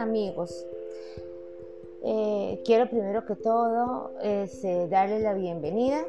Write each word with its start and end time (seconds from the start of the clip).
Amigos, 0.00 0.66
eh, 2.02 2.60
quiero 2.64 2.88
primero 2.88 3.26
que 3.26 3.36
todo 3.36 4.10
este, 4.22 4.88
darle 4.88 5.20
la 5.20 5.34
bienvenida. 5.34 6.04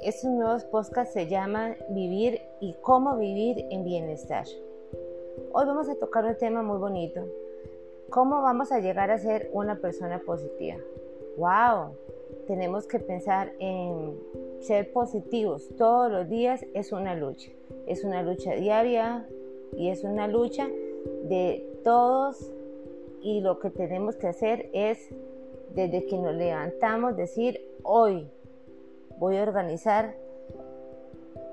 Este 0.00 0.28
nuevo 0.28 0.56
podcast 0.70 1.12
se 1.12 1.26
llama 1.26 1.76
Vivir 1.90 2.40
y 2.60 2.74
cómo 2.82 3.16
vivir 3.16 3.66
en 3.70 3.84
bienestar. 3.84 4.46
Hoy 5.52 5.66
vamos 5.66 5.88
a 5.88 5.96
tocar 5.96 6.24
un 6.24 6.36
tema 6.36 6.62
muy 6.62 6.78
bonito. 6.78 7.26
¿Cómo 8.10 8.40
vamos 8.42 8.70
a 8.70 8.78
llegar 8.78 9.10
a 9.10 9.18
ser 9.18 9.50
una 9.52 9.80
persona 9.80 10.20
positiva? 10.20 10.78
¡Wow! 11.36 11.96
Tenemos 12.46 12.86
que 12.86 13.00
pensar 13.00 13.52
en 13.58 14.16
ser 14.60 14.92
positivos 14.92 15.68
todos 15.76 16.12
los 16.12 16.28
días. 16.28 16.64
Es 16.74 16.92
una 16.92 17.16
lucha. 17.16 17.50
Es 17.86 18.04
una 18.04 18.22
lucha 18.22 18.52
diaria 18.54 19.28
y 19.76 19.90
es 19.90 20.04
una 20.04 20.28
lucha 20.28 20.68
de 21.24 21.80
todos 21.82 22.52
y 23.24 23.40
lo 23.40 23.58
que 23.58 23.70
tenemos 23.70 24.16
que 24.16 24.28
hacer 24.28 24.68
es 24.74 24.98
desde 25.74 26.04
que 26.06 26.18
nos 26.18 26.34
levantamos 26.34 27.16
decir 27.16 27.58
hoy 27.82 28.30
voy 29.18 29.38
a 29.38 29.42
organizar 29.42 30.14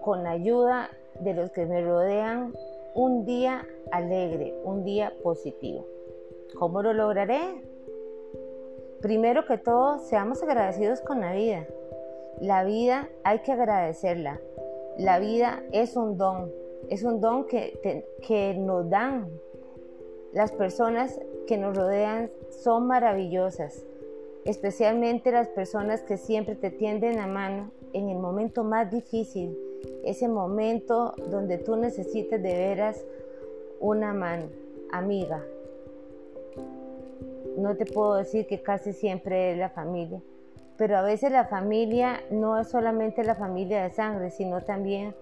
con 0.01 0.23
la 0.23 0.31
ayuda 0.31 0.89
de 1.21 1.33
los 1.33 1.49
que 1.51 1.65
me 1.65 1.81
rodean 1.81 2.53
un 2.93 3.23
día 3.25 3.65
alegre, 3.91 4.53
un 4.65 4.83
día 4.83 5.13
positivo. 5.23 5.87
¿Cómo 6.59 6.81
lo 6.81 6.91
lograré? 6.91 7.39
Primero 9.01 9.45
que 9.45 9.57
todo, 9.57 9.99
seamos 9.99 10.43
agradecidos 10.43 10.99
con 10.99 11.21
la 11.21 11.31
vida. 11.33 11.65
La 12.41 12.65
vida 12.65 13.07
hay 13.23 13.39
que 13.39 13.53
agradecerla. 13.53 14.41
La 14.97 15.19
vida 15.19 15.63
es 15.71 15.95
un 15.95 16.17
don, 16.17 16.51
es 16.89 17.03
un 17.03 17.21
don 17.21 17.47
que, 17.47 18.05
que 18.27 18.55
nos 18.55 18.89
dan 18.89 19.29
las 20.33 20.51
personas 20.51 21.19
que 21.45 21.57
nos 21.57 21.75
rodean 21.75 22.31
son 22.49 22.87
maravillosas, 22.87 23.83
especialmente 24.45 25.31
las 25.31 25.49
personas 25.49 26.01
que 26.03 26.17
siempre 26.17 26.55
te 26.55 26.71
tienden 26.71 27.17
la 27.17 27.27
mano 27.27 27.71
en 27.93 28.09
el 28.09 28.17
momento 28.17 28.63
más 28.63 28.89
difícil, 28.89 29.57
ese 30.05 30.27
momento 30.27 31.13
donde 31.29 31.57
tú 31.57 31.75
necesitas 31.75 32.41
de 32.41 32.53
veras 32.53 33.03
una 33.79 34.13
mano, 34.13 34.45
amiga. 34.91 35.43
No 37.57 37.75
te 37.75 37.85
puedo 37.85 38.15
decir 38.15 38.47
que 38.47 38.61
casi 38.61 38.93
siempre 38.93 39.51
es 39.51 39.57
la 39.57 39.69
familia, 39.69 40.21
pero 40.77 40.97
a 40.97 41.01
veces 41.01 41.31
la 41.31 41.45
familia 41.45 42.21
no 42.31 42.57
es 42.57 42.69
solamente 42.69 43.23
la 43.25 43.35
familia 43.35 43.83
de 43.83 43.89
sangre, 43.89 44.31
sino 44.31 44.61
también 44.61 45.13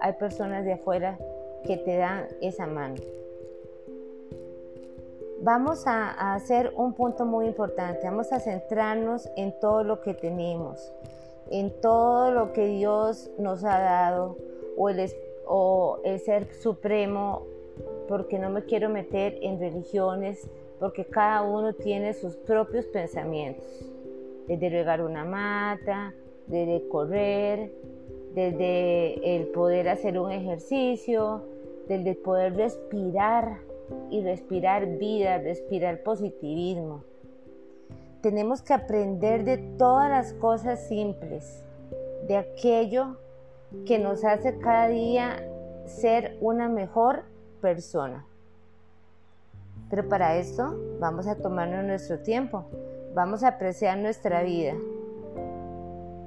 hay 0.00 0.14
personas 0.14 0.64
de 0.64 0.72
afuera 0.72 1.16
que 1.64 1.76
te 1.76 1.96
dan 1.96 2.26
esa 2.40 2.66
mano 2.66 2.96
vamos 5.42 5.86
a, 5.86 6.34
hacer 6.34 6.72
un 6.76 6.94
punto 6.94 7.24
muy 7.24 7.46
importante. 7.46 8.00
Vamos 8.04 8.32
a 8.32 8.40
centrarnos 8.40 9.28
en 9.36 9.58
todo 9.60 9.84
lo 9.84 10.00
que 10.00 10.14
tenemos, 10.14 10.92
en 11.50 11.72
todo 11.80 12.30
lo 12.30 12.52
que 12.52 12.66
Dios 12.66 13.30
nos 13.38 13.64
ha 13.64 13.78
dado 13.78 14.36
o 14.76 14.88
el, 14.88 15.10
o 15.46 16.00
el 16.04 16.20
ser 16.20 16.52
supremo, 16.54 17.42
porque 18.08 18.38
no 18.38 18.50
me 18.50 18.64
quiero 18.64 18.88
meter 18.88 19.38
en 19.42 19.58
religiones, 19.58 20.48
porque 20.78 21.04
cada 21.04 21.42
uno 21.42 21.72
tiene 21.74 22.14
sus 22.14 22.36
propios 22.36 22.86
pensamientos. 22.86 23.66
Desde 24.46 24.68
regar 24.68 25.02
una 25.02 25.24
mata, 25.24 26.14
desde 26.46 26.86
correr, 26.88 27.72
desde 28.34 29.36
el 29.36 29.48
poder 29.48 29.88
hacer 29.88 30.18
un 30.18 30.30
ejercicio, 30.30 31.42
desde 31.88 32.14
poder 32.14 32.54
respirar 32.54 33.58
y 34.10 34.22
respirar 34.22 34.86
vida, 34.98 35.38
respirar 35.38 36.02
positivismo. 36.02 37.04
Tenemos 38.22 38.62
que 38.62 38.74
aprender 38.74 39.44
de 39.44 39.58
todas 39.78 40.10
las 40.10 40.32
cosas 40.34 40.88
simples, 40.88 41.64
de 42.26 42.36
aquello 42.36 43.18
que 43.84 43.98
nos 43.98 44.24
hace 44.24 44.58
cada 44.58 44.88
día 44.88 45.48
ser 45.86 46.36
una 46.40 46.68
mejor 46.68 47.24
persona. 47.60 48.26
Pero 49.90 50.08
para 50.08 50.36
esto 50.36 50.76
vamos 50.98 51.26
a 51.26 51.36
tomarnos 51.36 51.84
nuestro 51.84 52.18
tiempo, 52.20 52.64
vamos 53.14 53.44
a 53.44 53.48
apreciar 53.48 53.98
nuestra 53.98 54.42
vida 54.42 54.74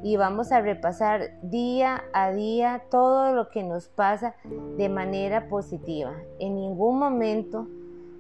y 0.02 0.16
vamos 0.16 0.52
a 0.52 0.62
repasar 0.62 1.32
día 1.42 2.04
a 2.14 2.32
día 2.32 2.84
todo 2.90 3.34
lo 3.34 3.50
que 3.50 3.64
nos 3.64 3.90
pasa 3.90 4.36
de 4.78 4.88
manera 4.90 5.48
positiva. 5.48 6.14
En 6.40 6.56
ningún 6.56 7.00
momento 7.00 7.68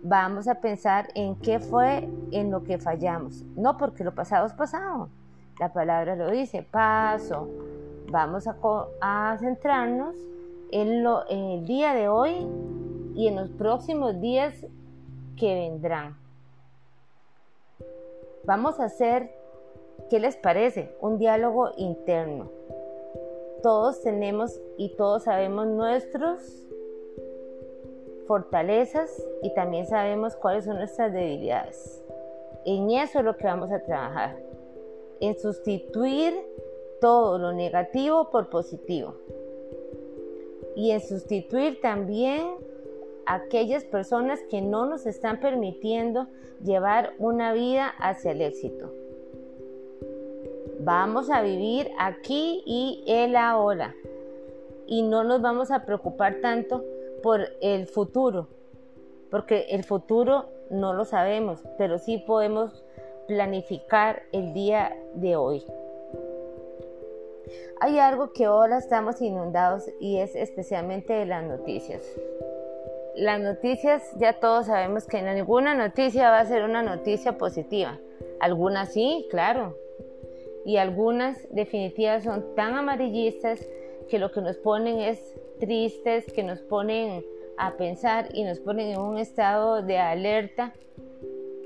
vamos 0.03 0.47
a 0.47 0.55
pensar 0.55 1.07
en 1.15 1.35
qué 1.35 1.59
fue 1.59 2.09
en 2.31 2.51
lo 2.51 2.63
que 2.63 2.77
fallamos. 2.77 3.45
No 3.55 3.77
porque 3.77 4.03
lo 4.03 4.13
pasado 4.13 4.45
es 4.45 4.53
pasado. 4.53 5.09
La 5.59 5.71
palabra 5.71 6.15
lo 6.15 6.29
dice, 6.31 6.63
paso. 6.63 7.47
Vamos 8.11 8.47
a, 8.47 9.37
centrarnos 9.39 10.15
en, 10.71 11.03
lo, 11.03 11.29
en 11.29 11.59
el 11.59 11.65
día 11.65 11.93
de 11.93 12.09
hoy 12.09 12.47
y 13.15 13.27
en 13.27 13.35
los 13.35 13.49
próximos 13.51 14.19
días 14.19 14.65
que 15.37 15.53
vendrán. 15.53 16.17
Vamos 18.45 18.79
a 18.79 18.85
hacer 18.85 19.38
¿Qué 20.09 20.19
les 20.19 20.37
parece? 20.37 20.95
Un 21.01 21.17
diálogo 21.17 21.71
interno. 21.77 22.49
Todos 23.61 24.01
tenemos 24.01 24.59
y 24.77 24.95
todos 24.95 25.23
sabemos 25.23 25.67
nuestras 25.67 26.67
fortalezas 28.27 29.11
y 29.41 29.53
también 29.53 29.87
sabemos 29.87 30.35
cuáles 30.35 30.65
son 30.65 30.77
nuestras 30.77 31.11
debilidades. 31.11 32.03
En 32.65 32.91
eso 32.91 33.19
es 33.19 33.25
lo 33.25 33.35
que 33.35 33.45
vamos 33.45 33.71
a 33.71 33.79
trabajar. 33.79 34.37
En 35.19 35.37
sustituir 35.37 36.33
todo 37.01 37.37
lo 37.37 37.51
negativo 37.51 38.29
por 38.29 38.49
positivo. 38.49 39.15
Y 40.75 40.91
en 40.91 41.01
sustituir 41.01 41.81
también 41.81 42.47
aquellas 43.25 43.83
personas 43.83 44.39
que 44.49 44.61
no 44.61 44.85
nos 44.85 45.05
están 45.05 45.39
permitiendo 45.39 46.27
llevar 46.63 47.13
una 47.19 47.53
vida 47.53 47.87
hacia 47.99 48.31
el 48.31 48.41
éxito. 48.41 48.91
Vamos 50.91 51.29
a 51.29 51.43
vivir 51.43 51.91
aquí 51.99 52.63
y 52.65 53.03
el 53.05 53.35
ahora. 53.35 53.93
Y 54.87 55.03
no 55.03 55.23
nos 55.23 55.39
vamos 55.39 55.69
a 55.69 55.85
preocupar 55.85 56.41
tanto 56.41 56.83
por 57.21 57.41
el 57.61 57.85
futuro, 57.85 58.47
porque 59.29 59.67
el 59.69 59.83
futuro 59.83 60.49
no 60.71 60.93
lo 60.93 61.05
sabemos, 61.05 61.61
pero 61.77 61.99
sí 61.99 62.17
podemos 62.17 62.83
planificar 63.27 64.23
el 64.31 64.51
día 64.53 64.97
de 65.13 65.35
hoy. 65.35 65.63
Hay 67.81 67.99
algo 67.99 68.33
que 68.33 68.45
ahora 68.45 68.79
estamos 68.79 69.21
inundados 69.21 69.83
y 69.99 70.17
es 70.17 70.35
especialmente 70.35 71.13
de 71.13 71.27
las 71.27 71.43
noticias. 71.43 72.01
Las 73.15 73.39
noticias, 73.39 74.11
ya 74.17 74.39
todos 74.39 74.65
sabemos 74.65 75.05
que 75.05 75.21
ninguna 75.21 75.75
noticia 75.75 76.31
va 76.31 76.39
a 76.39 76.45
ser 76.45 76.63
una 76.63 76.81
noticia 76.81 77.37
positiva. 77.37 77.99
Algunas 78.39 78.91
sí, 78.91 79.27
claro, 79.29 79.75
y 80.65 80.77
algunas 80.77 81.47
definitivas 81.51 82.23
son 82.23 82.55
tan 82.55 82.75
amarillistas 82.75 83.65
que 84.09 84.19
lo 84.19 84.31
que 84.31 84.41
nos 84.41 84.57
ponen 84.57 84.99
es 84.99 85.35
tristes, 85.59 86.31
que 86.33 86.43
nos 86.43 86.61
ponen 86.61 87.23
a 87.57 87.75
pensar 87.77 88.29
y 88.33 88.43
nos 88.43 88.59
ponen 88.59 88.91
en 88.91 88.99
un 88.99 89.17
estado 89.17 89.81
de 89.81 89.97
alerta 89.97 90.73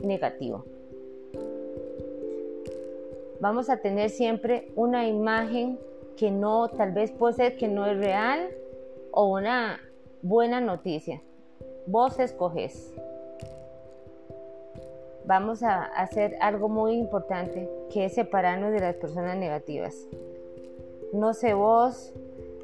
negativo. 0.03 0.65
Vamos 3.39 3.69
a 3.69 3.77
tener 3.77 4.09
siempre 4.09 4.71
una 4.75 5.07
imagen 5.07 5.79
que 6.17 6.31
no, 6.31 6.69
tal 6.69 6.91
vez 6.91 7.11
puede 7.11 7.33
ser 7.33 7.57
que 7.57 7.67
no 7.67 7.85
es 7.85 7.97
real 7.97 8.49
o 9.11 9.25
una 9.25 9.79
buena 10.21 10.61
noticia. 10.61 11.21
Vos 11.85 12.19
escoges 12.19 12.93
vamos 15.25 15.63
a 15.63 15.83
hacer 15.83 16.35
algo 16.41 16.69
muy 16.69 16.93
importante, 16.93 17.69
que 17.91 18.05
es 18.05 18.13
separarnos 18.13 18.71
de 18.71 18.79
las 18.79 18.95
personas 18.95 19.37
negativas. 19.37 19.95
No 21.13 21.33
sé 21.33 21.53
vos, 21.53 22.13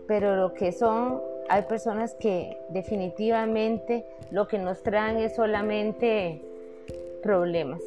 pero 0.08 0.36
lo 0.36 0.54
que 0.54 0.72
son, 0.72 1.22
hay 1.50 1.64
personas 1.64 2.16
que 2.16 2.58
definitivamente 2.70 4.06
lo 4.32 4.48
que 4.48 4.58
nos 4.58 4.82
traen 4.84 5.18
es 5.18 5.36
solamente 5.36 6.44
problemas 7.22 7.82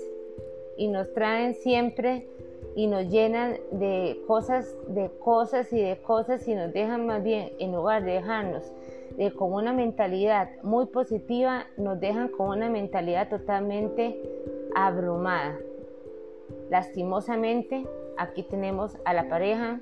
y 0.76 0.88
nos 0.88 1.12
traen 1.12 1.54
siempre 1.54 2.26
y 2.74 2.86
nos 2.86 3.08
llenan 3.08 3.56
de 3.72 4.22
cosas, 4.26 4.74
de 4.88 5.10
cosas 5.18 5.72
y 5.72 5.80
de 5.80 5.98
cosas 5.98 6.46
y 6.48 6.54
nos 6.54 6.72
dejan 6.72 7.06
más 7.06 7.22
bien, 7.22 7.52
en 7.58 7.72
lugar 7.72 8.04
de 8.04 8.12
dejarnos 8.12 8.72
de, 9.16 9.32
con 9.32 9.52
una 9.52 9.72
mentalidad 9.72 10.50
muy 10.62 10.86
positiva, 10.86 11.66
nos 11.76 12.00
dejan 12.00 12.28
con 12.28 12.48
una 12.48 12.68
mentalidad 12.68 13.28
totalmente 13.28 14.20
abrumada. 14.74 15.58
Lastimosamente, 16.70 17.86
aquí 18.16 18.42
tenemos 18.42 18.96
a 19.04 19.14
la 19.14 19.28
pareja, 19.28 19.80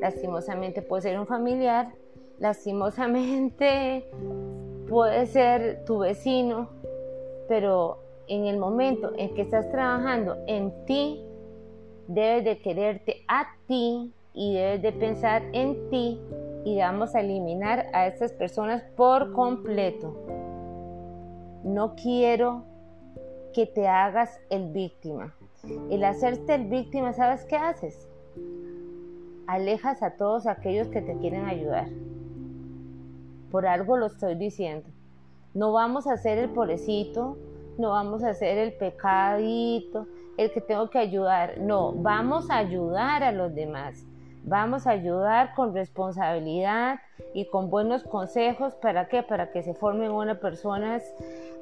lastimosamente 0.00 0.82
puede 0.82 1.02
ser 1.02 1.18
un 1.18 1.26
familiar, 1.26 1.92
lastimosamente 2.38 4.08
puede 4.88 5.26
ser 5.26 5.84
tu 5.84 5.98
vecino, 5.98 6.68
pero 7.48 7.98
en 8.26 8.46
el 8.46 8.58
momento 8.58 9.12
en 9.16 9.34
que 9.34 9.42
estás 9.42 9.70
trabajando 9.70 10.36
en 10.46 10.72
ti, 10.86 11.24
debes 12.08 12.44
de 12.44 12.58
quererte 12.58 13.24
a 13.28 13.46
ti 13.66 14.12
y 14.32 14.54
debes 14.54 14.82
de 14.82 14.92
pensar 14.92 15.42
en 15.52 15.88
ti 15.90 16.20
y 16.64 16.78
vamos 16.78 17.14
a 17.14 17.20
eliminar 17.20 17.86
a 17.92 18.06
estas 18.06 18.32
personas 18.32 18.82
por 18.96 19.32
completo. 19.32 20.14
No 21.62 21.94
quiero 21.94 22.64
que 23.54 23.66
te 23.66 23.88
hagas 23.88 24.38
el 24.50 24.72
víctima. 24.72 25.34
El 25.90 26.04
hacerte 26.04 26.54
el 26.56 26.66
víctima, 26.66 27.12
¿sabes 27.14 27.44
qué 27.44 27.56
haces? 27.56 28.08
Alejas 29.46 30.02
a 30.02 30.16
todos 30.16 30.46
aquellos 30.46 30.88
que 30.88 31.00
te 31.00 31.16
quieren 31.18 31.46
ayudar. 31.46 31.88
Por 33.50 33.66
algo 33.66 33.96
lo 33.96 34.06
estoy 34.06 34.34
diciendo. 34.34 34.88
No 35.54 35.72
vamos 35.72 36.06
a 36.06 36.14
hacer 36.14 36.38
el 36.38 36.50
pobrecito, 36.50 37.38
no 37.78 37.90
vamos 37.90 38.24
a 38.24 38.30
hacer 38.30 38.58
el 38.58 38.72
pecadito, 38.74 40.06
el 40.36 40.50
que 40.50 40.60
tengo 40.60 40.90
que 40.90 40.98
ayudar. 40.98 41.58
No, 41.58 41.92
vamos 41.92 42.50
a 42.50 42.58
ayudar 42.58 43.22
a 43.22 43.32
los 43.32 43.54
demás. 43.54 44.04
Vamos 44.42 44.86
a 44.86 44.90
ayudar 44.90 45.54
con 45.54 45.72
responsabilidad 45.72 46.98
y 47.32 47.46
con 47.46 47.70
buenos 47.70 48.02
consejos. 48.02 48.74
¿Para 48.74 49.08
qué? 49.08 49.22
Para 49.22 49.52
que 49.52 49.62
se 49.62 49.72
formen 49.74 50.10
unas 50.10 50.38
personas 50.38 51.02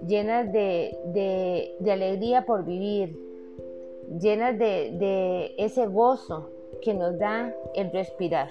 llenas 0.06 0.52
de, 0.52 1.76
alegría 1.90 2.44
por 2.44 2.64
vivir, 2.64 3.18
llenas 4.20 4.58
de, 4.58 4.92
de 4.98 5.54
ese 5.58 5.86
gozo 5.86 6.50
que 6.82 6.94
nos 6.94 7.18
da 7.18 7.54
el 7.74 7.90
respirar. 7.92 8.50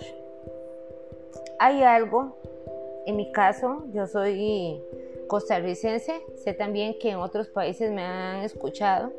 Hay 1.59 1.83
algo, 1.83 2.37
en 3.05 3.15
mi 3.15 3.31
caso, 3.31 3.83
yo 3.93 4.07
soy 4.07 4.81
costarricense, 5.27 6.21
sé 6.35 6.53
también 6.53 6.97
que 6.99 7.11
en 7.11 7.17
otros 7.17 7.47
países 7.49 7.91
me 7.91 8.01
han 8.01 8.43
escuchado 8.43 9.11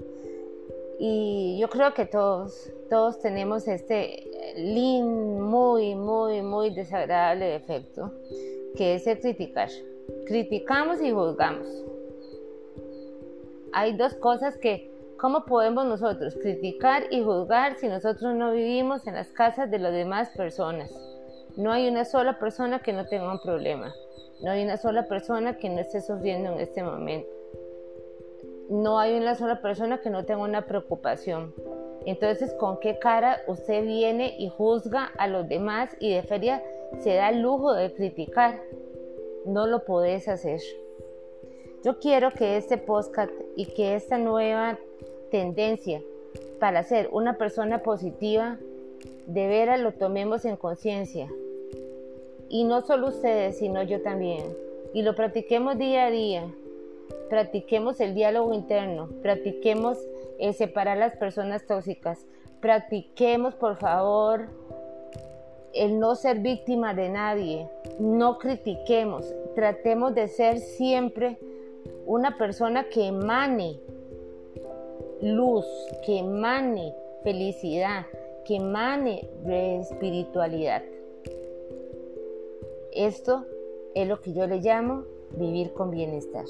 y 0.98 1.58
yo 1.58 1.68
creo 1.68 1.94
que 1.94 2.06
todos, 2.06 2.70
todos 2.88 3.18
tenemos 3.20 3.66
este 3.66 4.30
lin 4.56 5.40
muy, 5.40 5.94
muy, 5.94 6.42
muy 6.42 6.70
desagradable 6.70 7.46
defecto, 7.46 8.12
que 8.76 8.94
es 8.94 9.06
el 9.06 9.18
criticar. 9.18 9.68
Criticamos 10.26 11.00
y 11.00 11.10
juzgamos. 11.10 11.66
Hay 13.72 13.96
dos 13.96 14.14
cosas 14.14 14.56
que, 14.58 14.90
¿cómo 15.18 15.44
podemos 15.44 15.86
nosotros 15.86 16.34
criticar 16.40 17.04
y 17.10 17.22
juzgar 17.22 17.76
si 17.76 17.88
nosotros 17.88 18.34
no 18.34 18.52
vivimos 18.52 19.06
en 19.06 19.14
las 19.14 19.28
casas 19.28 19.70
de 19.70 19.78
las 19.78 19.92
demás 19.92 20.30
personas? 20.36 20.90
No 21.56 21.72
hay 21.72 21.88
una 21.88 22.04
sola 22.04 22.38
persona 22.38 22.80
que 22.80 22.92
no 22.92 23.06
tenga 23.06 23.30
un 23.30 23.40
problema. 23.40 23.92
No 24.42 24.50
hay 24.50 24.64
una 24.64 24.76
sola 24.76 25.06
persona 25.06 25.56
que 25.58 25.68
no 25.68 25.80
esté 25.80 26.00
sufriendo 26.00 26.52
en 26.52 26.60
este 26.60 26.82
momento 26.82 27.42
no 28.72 28.98
hay 28.98 29.14
una 29.14 29.34
sola 29.34 29.60
persona 29.60 30.00
que 30.00 30.08
no 30.08 30.24
tenga 30.24 30.42
una 30.42 30.66
preocupación. 30.66 31.54
Entonces, 32.06 32.54
¿con 32.54 32.80
qué 32.80 32.98
cara 32.98 33.42
usted 33.46 33.84
viene 33.84 34.34
y 34.38 34.48
juzga 34.48 35.12
a 35.18 35.28
los 35.28 35.46
demás 35.46 35.94
y 36.00 36.12
de 36.12 36.22
feria 36.22 36.62
se 36.98 37.14
da 37.14 37.28
el 37.28 37.42
lujo 37.42 37.74
de 37.74 37.92
criticar? 37.92 38.60
No 39.44 39.66
lo 39.66 39.84
podés 39.84 40.26
hacer. 40.26 40.60
Yo 41.84 41.98
quiero 41.98 42.30
que 42.30 42.56
este 42.56 42.78
podcast 42.78 43.32
y 43.56 43.66
que 43.66 43.96
esta 43.96 44.16
nueva 44.16 44.78
tendencia 45.32 46.00
para 46.60 46.84
ser 46.84 47.08
una 47.10 47.38
persona 47.38 47.82
positiva, 47.82 48.56
de 49.26 49.48
veras 49.48 49.80
lo 49.80 49.90
tomemos 49.90 50.44
en 50.44 50.56
conciencia. 50.56 51.28
Y 52.48 52.62
no 52.62 52.82
solo 52.82 53.08
ustedes, 53.08 53.58
sino 53.58 53.82
yo 53.82 54.00
también. 54.00 54.44
Y 54.94 55.02
lo 55.02 55.16
practiquemos 55.16 55.76
día 55.76 56.06
a 56.06 56.10
día. 56.12 56.44
Practiquemos 57.28 57.98
el 57.98 58.14
diálogo 58.14 58.54
interno, 58.54 59.08
practiquemos 59.20 59.98
el 60.38 60.54
separar 60.54 60.98
las 60.98 61.16
personas 61.16 61.66
tóxicas, 61.66 62.26
practiquemos 62.60 63.54
por 63.56 63.76
favor 63.76 64.46
el 65.74 65.98
no 65.98 66.14
ser 66.14 66.38
víctima 66.38 66.94
de 66.94 67.08
nadie, 67.08 67.68
no 67.98 68.38
critiquemos, 68.38 69.26
tratemos 69.54 70.14
de 70.14 70.28
ser 70.28 70.58
siempre 70.58 71.38
una 72.06 72.36
persona 72.36 72.88
que 72.88 73.06
emane 73.06 73.80
luz, 75.20 75.66
que 76.04 76.18
emane 76.18 76.94
felicidad, 77.22 78.06
que 78.44 78.56
emane 78.56 79.28
espiritualidad. 79.80 80.82
Esto 82.92 83.46
es 83.94 84.08
lo 84.08 84.20
que 84.20 84.32
yo 84.32 84.46
le 84.46 84.58
llamo 84.58 85.04
vivir 85.36 85.72
con 85.72 85.90
bienestar. 85.90 86.44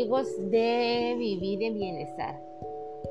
Amigos 0.00 0.34
de 0.50 1.14
Vivir 1.18 1.62
en 1.62 1.74
Bienestar. 1.74 2.40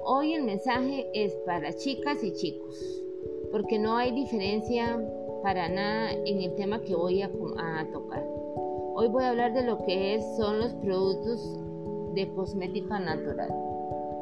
Hoy 0.06 0.34
el 0.34 0.42
mensaje 0.42 1.08
es 1.14 1.32
para 1.46 1.72
chicas 1.72 2.24
y 2.24 2.34
chicos, 2.34 3.04
porque 3.52 3.78
no 3.78 3.96
hay 3.96 4.12
diferencia 4.12 5.00
para 5.44 5.70
nada 5.70 6.14
en 6.14 6.42
el 6.42 6.56
tema 6.56 6.82
que 6.82 6.96
voy 6.96 7.22
a, 7.22 7.30
tocar. 7.94 8.26
Hoy 8.96 9.08
voy 9.08 9.24
a 9.24 9.30
hablar 9.30 9.54
de 9.54 9.66
lo 9.66 9.86
que 9.86 10.20
son 10.36 10.62
los 10.62 10.74
productos 10.74 11.60
de 12.16 12.28
cosmética 12.34 12.98
natural. 12.98 13.54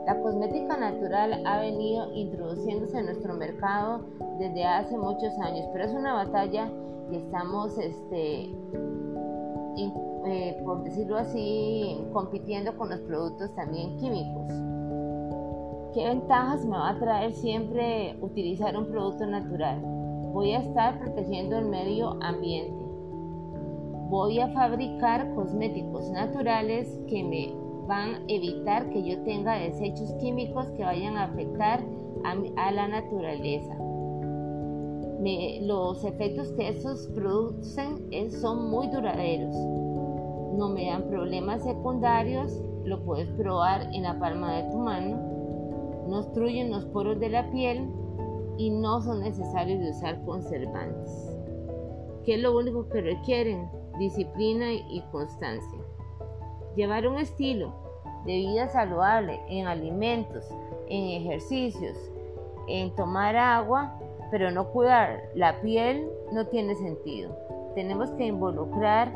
La 0.06 0.20
cosmética 0.20 0.76
natural 0.76 1.42
ha 1.46 1.62
venido 1.62 2.14
introduciéndose 2.16 2.98
en 2.98 3.06
nuestro 3.06 3.34
mercado 3.36 4.02
desde 4.40 4.66
hace 4.66 4.98
muchos 4.98 5.34
años, 5.40 5.66
pero 5.72 5.86
es 5.86 5.94
una 5.94 6.16
batalla 6.16 6.70
que 7.10 7.16
estamos 7.16 7.78
este, 7.78 8.50
eh, 10.28 10.62
por 10.64 10.84
decirlo 10.84 11.18
así, 11.18 11.98
compitiendo 12.14 12.76
con 12.78 12.90
los 12.90 13.00
productos 13.02 13.54
también 13.56 13.98
químicos. 13.98 14.52
¿Qué 15.94 16.06
ventajas 16.06 16.66
me 16.66 16.78
va 16.78 16.90
a 16.90 17.00
traer 17.00 17.34
siempre 17.34 18.18
utilizar 18.22 18.78
un 18.78 18.88
producto 18.88 19.26
natural? 19.26 19.82
Voy 20.34 20.52
a 20.52 20.60
estar 20.60 21.00
protegiendo 21.00 21.58
el 21.58 21.66
medio 21.66 22.22
ambiente 22.22 22.88
voy 24.10 24.40
a 24.40 24.48
fabricar 24.50 25.34
cosméticos 25.36 26.10
naturales 26.12 27.00
que 27.08 27.24
me 27.24 27.54
van 27.88 28.16
a 28.16 28.22
evitar 28.28 28.90
que 28.90 29.04
yo 29.04 29.22
tenga 29.24 29.56
desechos 29.56 30.14
químicos 30.16 30.68
que 30.72 30.84
vayan 30.84 31.18
a 31.18 31.26
afectar 31.26 31.84
a, 32.24 32.72
la 32.72 32.88
naturaleza. 32.88 33.78
los 35.62 36.04
efectos 36.04 36.52
que 36.54 36.70
estos 36.70 37.08
producen 37.14 38.10
son 38.32 38.70
muy 38.70 38.88
duraderos. 38.88 39.56
No 40.58 40.70
me 40.70 40.88
dan 40.88 41.08
problemas 41.08 41.64
secundarios, 41.64 42.60
lo 42.84 43.04
puedes 43.04 43.30
probar 43.30 43.84
en 43.94 44.04
la 44.04 44.20
palma 44.20 44.58
de 44.58 44.72
tu 44.72 44.78
mano. 44.78 45.18
No 46.08 46.20
obstruyen 46.20 46.72
los 46.72 46.86
poros 46.86 47.20
de 47.20 47.30
la 47.30 47.50
piel 47.52 47.88
y 48.58 48.72
no 48.72 49.02
son 49.02 49.22
necesarios 49.22 49.80
de 49.80 49.92
usar 49.92 50.26
conservantes. 50.26 51.34
¿Qué 52.26 52.36
es 52.36 52.42
lo 52.42 52.58
único 52.58 52.90
que 52.90 53.02
requieren? 53.02 53.70
disciplina 53.98 54.74
y 54.74 55.04
constancia. 55.12 55.80
Llevar 56.76 57.08
un 57.08 57.18
estilo 57.18 57.74
de 58.26 58.38
vida 58.38 58.68
saludable 58.70 59.40
en 59.50 59.68
alimentos, 59.68 60.46
en 60.88 61.22
ejercicios, 61.22 61.98
en 62.68 62.94
tomar 62.96 63.36
agua, 63.36 63.98
pero 64.32 64.52
no 64.52 64.68
cuidar 64.70 65.30
la 65.34 65.60
piel 65.62 66.08
no 66.32 66.46
tiene 66.48 66.76
sentido. 66.76 67.36
Tenemos 67.76 68.12
que 68.12 68.26
involucrar 68.26 69.12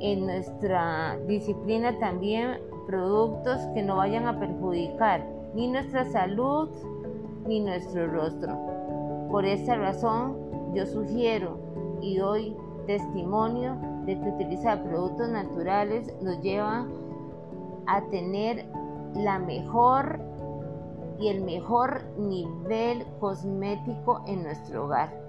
en 0.00 0.26
nuestra 0.26 1.18
disciplina 1.26 1.98
también 1.98 2.60
productos 2.86 3.60
que 3.74 3.82
no 3.82 3.96
vayan 3.96 4.26
a 4.26 4.38
perjudicar 4.38 5.26
ni 5.54 5.68
nuestra 5.68 6.04
salud 6.04 6.68
ni 7.46 7.60
nuestro 7.60 8.06
rostro. 8.06 8.56
Por 9.30 9.44
esta 9.44 9.76
razón 9.76 10.36
yo 10.74 10.86
sugiero 10.86 11.58
y 12.00 12.18
doy 12.18 12.56
testimonio 12.86 13.76
de 14.04 14.18
que 14.20 14.28
utilizar 14.28 14.82
productos 14.84 15.28
naturales 15.28 16.14
nos 16.22 16.40
lleva 16.40 16.86
a 17.86 18.02
tener 18.10 18.66
la 19.14 19.38
mejor 19.38 20.20
y 21.18 21.28
el 21.28 21.42
mejor 21.42 22.04
nivel 22.18 23.06
cosmético 23.18 24.22
en 24.26 24.42
nuestro 24.42 24.84
hogar, 24.84 25.25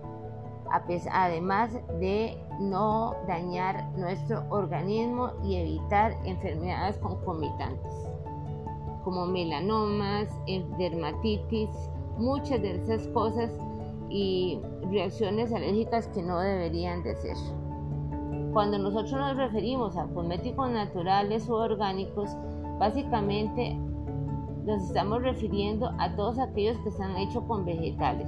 además 1.12 1.72
de 2.00 2.38
no 2.60 3.16
dañar 3.28 3.92
nuestro 3.98 4.44
organismo 4.50 5.32
y 5.44 5.56
evitar 5.56 6.18
enfermedades 6.24 6.98
concomitantes 6.98 7.94
como 9.08 9.26
melanomas, 9.26 10.28
dermatitis, 10.78 11.70
muchas 12.18 12.62
de 12.62 12.76
esas 12.76 13.08
cosas 13.08 13.50
y 14.10 14.60
reacciones 14.92 15.54
alérgicas 15.54 16.10
que 16.10 16.22
no 16.22 16.42
deberían 16.42 17.04
de 17.04 17.16
ser. 17.16 17.38
Cuando 18.52 18.78
nosotros 18.78 19.14
nos 19.14 19.38
referimos 19.38 19.96
a 19.96 20.08
cosméticos 20.08 20.70
naturales 20.72 21.50
o 21.50 21.56
orgánicos, 21.56 22.32
básicamente 22.80 23.80
nos 24.66 24.84
estamos 24.84 25.24
refiriendo 25.24 25.90
a 26.00 26.14
todos 26.18 26.38
aquellos 26.38 26.78
que 26.80 26.90
están 26.90 27.16
hechos 27.16 27.46
con 27.46 27.64
vegetales. 27.64 28.28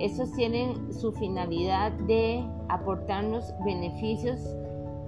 Estos 0.00 0.32
tienen 0.32 0.92
su 0.92 1.12
finalidad 1.12 1.92
de 2.06 2.44
aportarnos 2.68 3.52
beneficios 3.64 4.40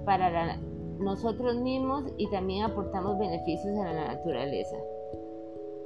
para 0.05 0.57
nosotros 0.99 1.55
mismos 1.55 2.05
y 2.17 2.29
también 2.29 2.63
aportamos 2.63 3.17
beneficios 3.17 3.77
a 3.77 3.93
la 3.93 4.07
naturaleza. 4.15 4.77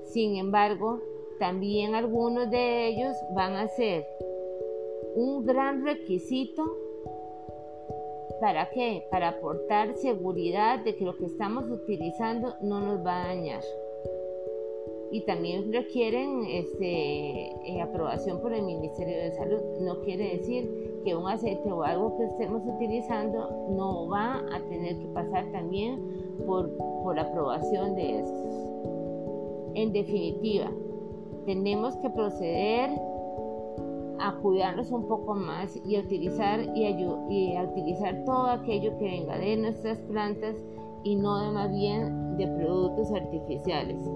Sin 0.06 0.38
embargo, 0.38 1.00
también 1.40 1.96
algunos 1.96 2.50
de 2.50 2.88
ellos 2.88 3.16
van 3.36 3.54
a 3.56 3.68
ser 3.68 4.06
un 5.16 5.46
gran 5.46 5.86
requisito 5.86 6.64
¿Para 8.40 8.70
qué? 8.70 9.08
Para 9.10 9.30
aportar 9.30 9.96
seguridad 9.96 10.80
de 10.84 10.96
que 10.96 11.06
lo 11.06 11.16
que 11.16 11.26
estamos 11.26 11.70
utilizando 11.70 12.56
no 12.62 12.82
nos 12.82 13.06
va 13.06 13.24
a 13.24 13.28
dañar 13.28 13.62
y 15.12 15.22
también 15.22 15.72
requieren 15.72 16.46
este, 16.46 17.52
eh, 17.66 17.82
aprobación 17.82 18.42
por 18.42 18.54
el 18.54 18.64
Ministerio 18.64 19.18
de 19.18 19.32
Salud. 19.34 19.60
No 19.82 20.02
quiere 20.02 20.38
decir 20.38 21.02
que 21.04 21.16
un 21.16 21.28
aceite 21.28 21.72
o 21.72 21.84
algo 21.84 22.18
que 22.18 22.26
estemos 22.26 22.64
utilizando 22.66 23.68
no 23.70 24.08
va 24.10 24.44
a 24.54 24.60
tener 24.70 24.98
que 24.98 25.08
pasar 25.08 25.52
también 25.52 26.02
por, 26.46 26.70
por 27.04 27.20
aprobación 27.20 27.96
de 27.96 28.20
estos. 28.20 28.54
En 29.76 29.94
definitiva, 29.94 30.72
tenemos 31.46 31.96
que 31.98 32.10
proceder 32.10 32.90
a 34.20 34.34
cuidarnos 34.42 34.92
un 34.92 35.08
poco 35.08 35.36
más 35.36 35.80
y 35.86 35.98
a 35.98 36.00
utilizar, 36.00 36.62
y 36.74 36.86
y 37.30 37.56
a 37.56 37.64
utilizar 37.64 38.24
todo 38.26 38.48
aquello 38.48 38.98
que 38.98 39.04
venga 39.04 39.38
de 39.38 39.58
nuestras 39.58 40.00
plantas 40.00 40.56
y 41.04 41.16
no 41.16 41.40
de 41.40 41.52
más 41.52 41.72
bien 41.72 42.38
de 42.38 42.48
productos 42.48 43.12
artificiales 43.12 44.10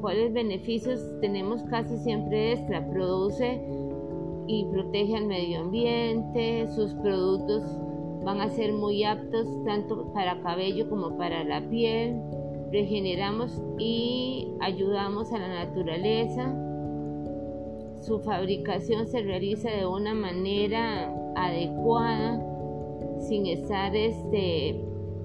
cuáles 0.00 0.32
beneficios 0.32 1.00
tenemos 1.20 1.62
casi 1.64 1.96
siempre 1.98 2.52
extra. 2.52 2.88
Produce 2.90 3.60
y 4.46 4.64
protege 4.66 5.16
al 5.16 5.26
medio 5.26 5.60
ambiente, 5.60 6.68
sus 6.68 6.94
productos 6.94 7.62
van 8.24 8.40
a 8.40 8.48
ser 8.48 8.72
muy 8.72 9.04
aptos 9.04 9.46
tanto 9.64 10.12
para 10.12 10.40
cabello 10.42 10.88
como 10.88 11.16
para 11.16 11.44
la 11.44 11.68
piel. 11.68 12.20
Regeneramos 12.72 13.62
y 13.78 14.48
ayudamos 14.60 15.32
a 15.32 15.38
la 15.38 15.64
naturaleza. 15.64 16.54
Su 18.00 18.18
fabricación 18.20 19.06
se 19.06 19.22
realiza 19.22 19.70
de 19.70 19.86
una 19.86 20.14
manera 20.14 21.12
adecuada, 21.36 22.42
sin 23.20 23.46
estar 23.46 23.94
este, 23.94 24.80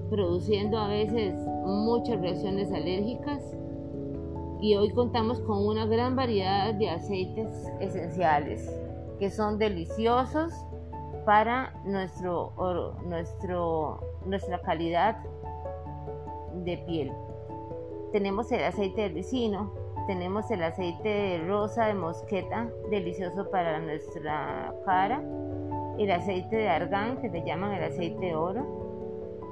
produciendo 0.08 0.78
a 0.78 0.88
veces 0.88 1.34
muchas 1.64 2.20
reacciones 2.20 2.72
alérgicas 2.72 3.42
y 4.62 4.76
hoy 4.76 4.90
contamos 4.90 5.40
con 5.40 5.66
una 5.66 5.86
gran 5.86 6.14
variedad 6.14 6.72
de 6.72 6.88
aceites 6.88 7.68
esenciales 7.80 8.64
que 9.18 9.28
son 9.28 9.58
deliciosos 9.58 10.52
para 11.26 11.74
nuestro, 11.84 12.52
nuestro, 13.04 13.98
nuestra 14.24 14.60
calidad 14.60 15.18
de 16.64 16.78
piel. 16.86 17.12
Tenemos 18.12 18.52
el 18.52 18.62
aceite 18.62 19.02
de 19.02 19.08
ricino, 19.08 19.72
tenemos 20.06 20.48
el 20.52 20.62
aceite 20.62 21.08
de 21.08 21.38
rosa 21.44 21.86
de 21.86 21.94
mosqueta, 21.94 22.70
delicioso 22.88 23.50
para 23.50 23.80
nuestra 23.80 24.72
cara, 24.86 25.24
el 25.98 26.10
aceite 26.12 26.54
de 26.54 26.68
argán, 26.68 27.20
que 27.20 27.28
le 27.28 27.44
llaman 27.44 27.72
el 27.72 27.82
aceite 27.82 28.26
de 28.26 28.34
oro, 28.36 28.64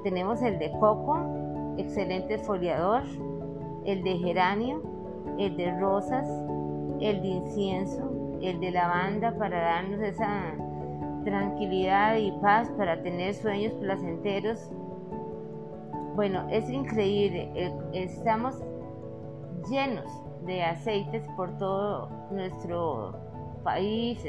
tenemos 0.05 0.41
el 0.41 0.57
de 0.57 0.71
coco, 0.79 1.19
excelente 1.77 2.37
foliador, 2.37 3.03
el 3.85 4.03
de 4.03 4.17
geranio, 4.17 4.90
el 5.37 5.57
de 5.57 5.77
rosas, 5.79 6.27
el 6.99 7.21
de 7.21 7.27
incienso, 7.27 8.09
el 8.41 8.59
de 8.59 8.71
lavanda 8.71 9.35
para 9.37 9.61
darnos 9.61 10.01
esa 10.01 10.55
tranquilidad 11.23 12.17
y 12.17 12.31
paz, 12.41 12.69
para 12.77 13.01
tener 13.01 13.33
sueños 13.33 13.73
placenteros. 13.73 14.71
Bueno, 16.15 16.47
es 16.49 16.69
increíble, 16.69 17.51
eh, 17.55 17.73
estamos 17.93 18.55
llenos 19.69 20.05
de 20.45 20.63
aceites 20.63 21.27
por 21.35 21.57
todo 21.57 22.09
nuestro 22.31 23.15
país, 23.63 24.23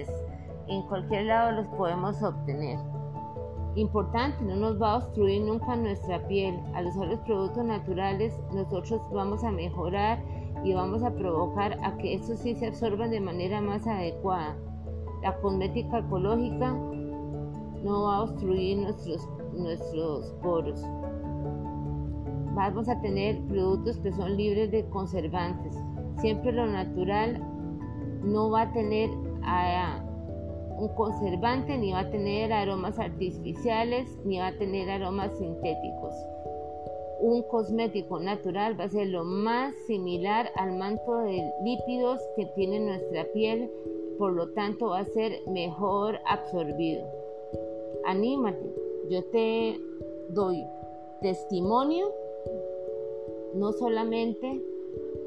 en 0.68 0.82
cualquier 0.82 1.24
lado 1.24 1.52
los 1.52 1.66
podemos 1.68 2.22
obtener. 2.22 2.78
Importante, 3.74 4.44
no 4.44 4.56
nos 4.56 4.80
va 4.80 4.92
a 4.92 4.96
obstruir 4.98 5.42
nunca 5.42 5.74
nuestra 5.76 6.26
piel. 6.28 6.60
Al 6.74 6.88
usar 6.88 7.06
los 7.06 7.20
productos 7.20 7.64
naturales, 7.64 8.38
nosotros 8.52 9.00
vamos 9.10 9.42
a 9.44 9.50
mejorar 9.50 10.18
y 10.64 10.74
vamos 10.74 11.02
a 11.02 11.10
provocar 11.10 11.78
a 11.82 11.96
que 11.96 12.14
estos 12.14 12.38
sí 12.38 12.54
se 12.54 12.66
absorban 12.66 13.10
de 13.10 13.20
manera 13.20 13.60
más 13.60 13.86
adecuada. 13.86 14.56
La 15.22 15.36
cosmética 15.40 15.98
ecológica 15.98 16.72
no 17.82 18.04
va 18.04 18.16
a 18.16 18.22
obstruir 18.22 18.78
nuestros, 18.78 19.28
nuestros 19.52 20.32
poros. 20.42 20.80
Vamos 22.54 22.88
a 22.88 23.00
tener 23.00 23.40
productos 23.46 23.98
que 23.98 24.12
son 24.12 24.36
libres 24.36 24.70
de 24.70 24.88
conservantes. 24.90 25.74
Siempre 26.20 26.52
lo 26.52 26.66
natural 26.66 27.42
no 28.22 28.50
va 28.50 28.62
a 28.62 28.72
tener 28.72 29.10
un 29.10 30.88
conservante, 30.94 31.76
ni 31.78 31.92
va 31.92 32.00
a 32.00 32.10
tener 32.10 32.52
aromas 32.52 32.98
artificiales, 32.98 34.18
ni 34.24 34.38
va 34.38 34.48
a 34.48 34.58
tener 34.58 34.90
aromas 34.90 35.36
sintéticos 35.38 36.14
un 37.22 37.42
cosmético 37.44 38.18
natural 38.18 38.78
va 38.78 38.84
a 38.84 38.88
ser 38.88 39.06
lo 39.06 39.22
más 39.22 39.74
similar 39.86 40.50
al 40.56 40.76
manto 40.76 41.18
de 41.18 41.40
lípidos 41.64 42.20
que 42.34 42.46
tiene 42.56 42.80
nuestra 42.80 43.24
piel, 43.32 43.70
por 44.18 44.32
lo 44.32 44.50
tanto 44.54 44.88
va 44.88 44.98
a 44.98 45.04
ser 45.04 45.32
mejor 45.46 46.18
absorbido. 46.26 47.06
Anímate, 48.06 48.74
yo 49.08 49.24
te 49.26 49.78
doy 50.30 50.64
testimonio, 51.20 52.12
no 53.54 53.72
solamente 53.72 54.60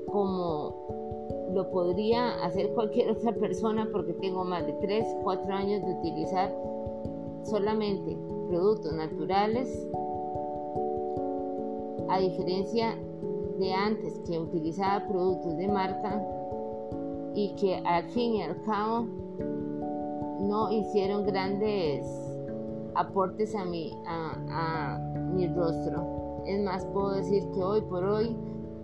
como 0.08 1.50
lo 1.54 1.72
podría 1.72 2.44
hacer 2.44 2.74
cualquier 2.74 3.12
otra 3.12 3.32
persona 3.32 3.88
porque 3.94 4.12
tengo 4.16 4.44
más 4.44 4.68
de 4.68 4.74
3, 4.74 5.06
4 5.24 5.54
años 5.54 5.82
de 5.82 5.94
utilizar 5.94 6.54
solamente 7.44 8.18
productos 8.50 8.92
naturales 8.92 9.88
a 12.10 12.20
diferencia 12.20 12.98
de 13.60 13.74
antes 13.74 14.20
que 14.28 14.40
utilizaba 14.40 15.08
productos 15.08 15.58
de 15.58 15.68
marca 15.68 16.22
y 17.34 17.54
que 17.56 17.76
al 17.86 18.04
fin 18.10 18.36
y 18.36 18.42
al 18.44 18.62
cabo 18.64 19.08
no 20.42 20.72
hicieron 20.72 21.26
grandes 21.26 22.06
aportes 22.96 23.56
a 23.56 23.66
mi, 23.66 23.92
a, 24.08 25.00
mi 25.34 25.48
rostro. 25.48 26.44
Es 26.46 26.62
más, 26.64 26.86
puedo 26.88 27.12
decir 27.12 27.44
que 27.52 27.64
hoy 27.64 27.82
por 27.82 28.04
hoy 28.04 28.36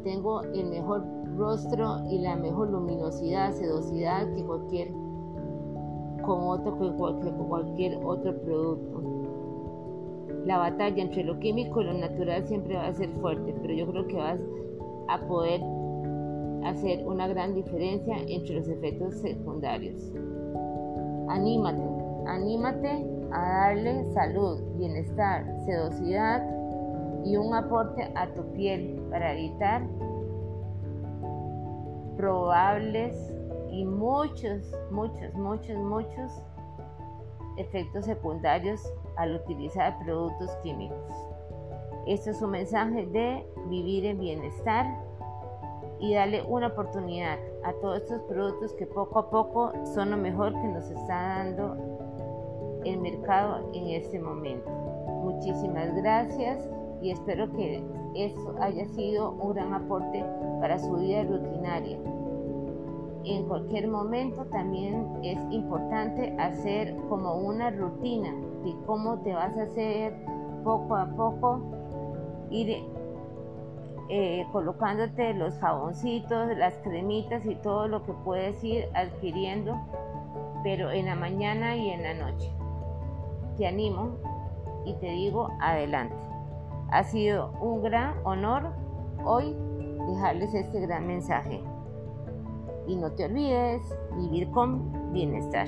tengo 0.03 0.41
el 0.41 0.69
mejor 0.69 1.03
rostro 1.37 1.99
y 2.09 2.19
la 2.19 2.35
mejor 2.35 2.69
luminosidad, 2.69 3.53
sedosidad 3.53 4.33
que 4.33 4.43
cualquier 4.43 4.91
con 6.23 6.43
otro 6.43 6.77
que 6.77 6.91
cualquier, 6.97 7.33
cualquier 7.35 7.99
otro 8.03 8.35
producto 8.41 9.20
la 10.51 10.57
batalla 10.57 11.01
entre 11.01 11.23
lo 11.23 11.39
químico 11.39 11.79
y 11.79 11.85
lo 11.85 11.93
natural 11.93 12.45
siempre 12.45 12.75
va 12.75 12.87
a 12.87 12.93
ser 12.93 13.09
fuerte, 13.21 13.55
pero 13.61 13.73
yo 13.73 13.87
creo 13.87 14.05
que 14.05 14.17
vas 14.17 14.41
a 15.07 15.17
poder 15.21 15.61
hacer 16.65 17.07
una 17.07 17.25
gran 17.29 17.55
diferencia 17.55 18.17
entre 18.27 18.55
los 18.55 18.67
efectos 18.67 19.15
secundarios. 19.15 20.11
Anímate, 21.29 21.81
anímate 22.27 23.07
a 23.31 23.39
darle 23.39 24.03
salud, 24.13 24.61
bienestar, 24.77 25.45
sedosidad 25.65 26.45
y 27.23 27.37
un 27.37 27.53
aporte 27.53 28.11
a 28.15 28.27
tu 28.33 28.43
piel 28.51 29.01
para 29.09 29.33
evitar 29.33 29.87
probables 32.17 33.15
y 33.71 33.85
muchos, 33.85 34.69
muchos, 34.91 35.33
muchos, 35.33 35.77
muchos 35.77 36.43
efectos 37.55 38.03
secundarios 38.03 38.81
al 39.21 39.35
utilizar 39.35 39.97
productos 40.03 40.49
químicos. 40.63 40.97
Esto 42.07 42.31
es 42.31 42.41
un 42.41 42.51
mensaje 42.51 43.05
de 43.05 43.45
vivir 43.67 44.05
en 44.05 44.19
bienestar 44.19 44.87
y 45.99 46.15
darle 46.15 46.41
una 46.47 46.67
oportunidad 46.67 47.37
a 47.63 47.73
todos 47.73 48.01
estos 48.01 48.21
productos 48.23 48.73
que 48.73 48.87
poco 48.87 49.19
a 49.19 49.29
poco 49.29 49.71
son 49.93 50.09
lo 50.09 50.17
mejor 50.17 50.53
que 50.53 50.67
nos 50.67 50.89
está 50.89 51.43
dando 51.43 51.77
el 52.83 52.99
mercado 52.99 53.69
en 53.73 53.89
este 53.89 54.19
momento. 54.19 54.67
Muchísimas 54.71 55.95
gracias 55.95 56.67
y 57.03 57.11
espero 57.11 57.51
que 57.51 57.83
esto 58.15 58.55
haya 58.59 58.85
sido 58.87 59.31
un 59.33 59.53
gran 59.53 59.73
aporte 59.73 60.25
para 60.59 60.79
su 60.79 60.95
vida 60.95 61.23
rutinaria. 61.23 61.99
en 63.23 63.45
cualquier 63.47 63.87
momento 63.87 64.45
también 64.45 65.07
es 65.21 65.37
importante 65.51 66.35
hacer 66.39 66.95
como 67.07 67.35
una 67.35 67.69
rutina 67.69 68.33
de 68.63 68.75
cómo 68.85 69.19
te 69.19 69.33
vas 69.33 69.57
a 69.57 69.63
hacer 69.63 70.13
poco 70.63 70.95
a 70.95 71.07
poco, 71.07 71.61
ir 72.49 72.83
eh, 74.09 74.45
colocándote 74.51 75.33
los 75.33 75.57
jaboncitos, 75.59 76.55
las 76.57 76.75
cremitas 76.83 77.45
y 77.45 77.55
todo 77.55 77.87
lo 77.87 78.03
que 78.03 78.13
puedes 78.13 78.63
ir 78.63 78.89
adquiriendo, 78.93 79.79
pero 80.63 80.91
en 80.91 81.05
la 81.05 81.15
mañana 81.15 81.75
y 81.75 81.89
en 81.89 82.03
la 82.03 82.13
noche. 82.13 82.51
Te 83.57 83.67
animo 83.67 84.17
y 84.85 84.93
te 84.95 85.09
digo 85.11 85.49
adelante. 85.59 86.15
Ha 86.91 87.03
sido 87.03 87.51
un 87.61 87.83
gran 87.83 88.15
honor 88.23 88.73
hoy 89.23 89.55
dejarles 90.09 90.53
este 90.53 90.81
gran 90.81 91.07
mensaje. 91.07 91.63
Y 92.87 92.95
no 92.95 93.11
te 93.11 93.25
olvides 93.25 93.81
vivir 94.17 94.49
con 94.51 95.13
bienestar. 95.13 95.67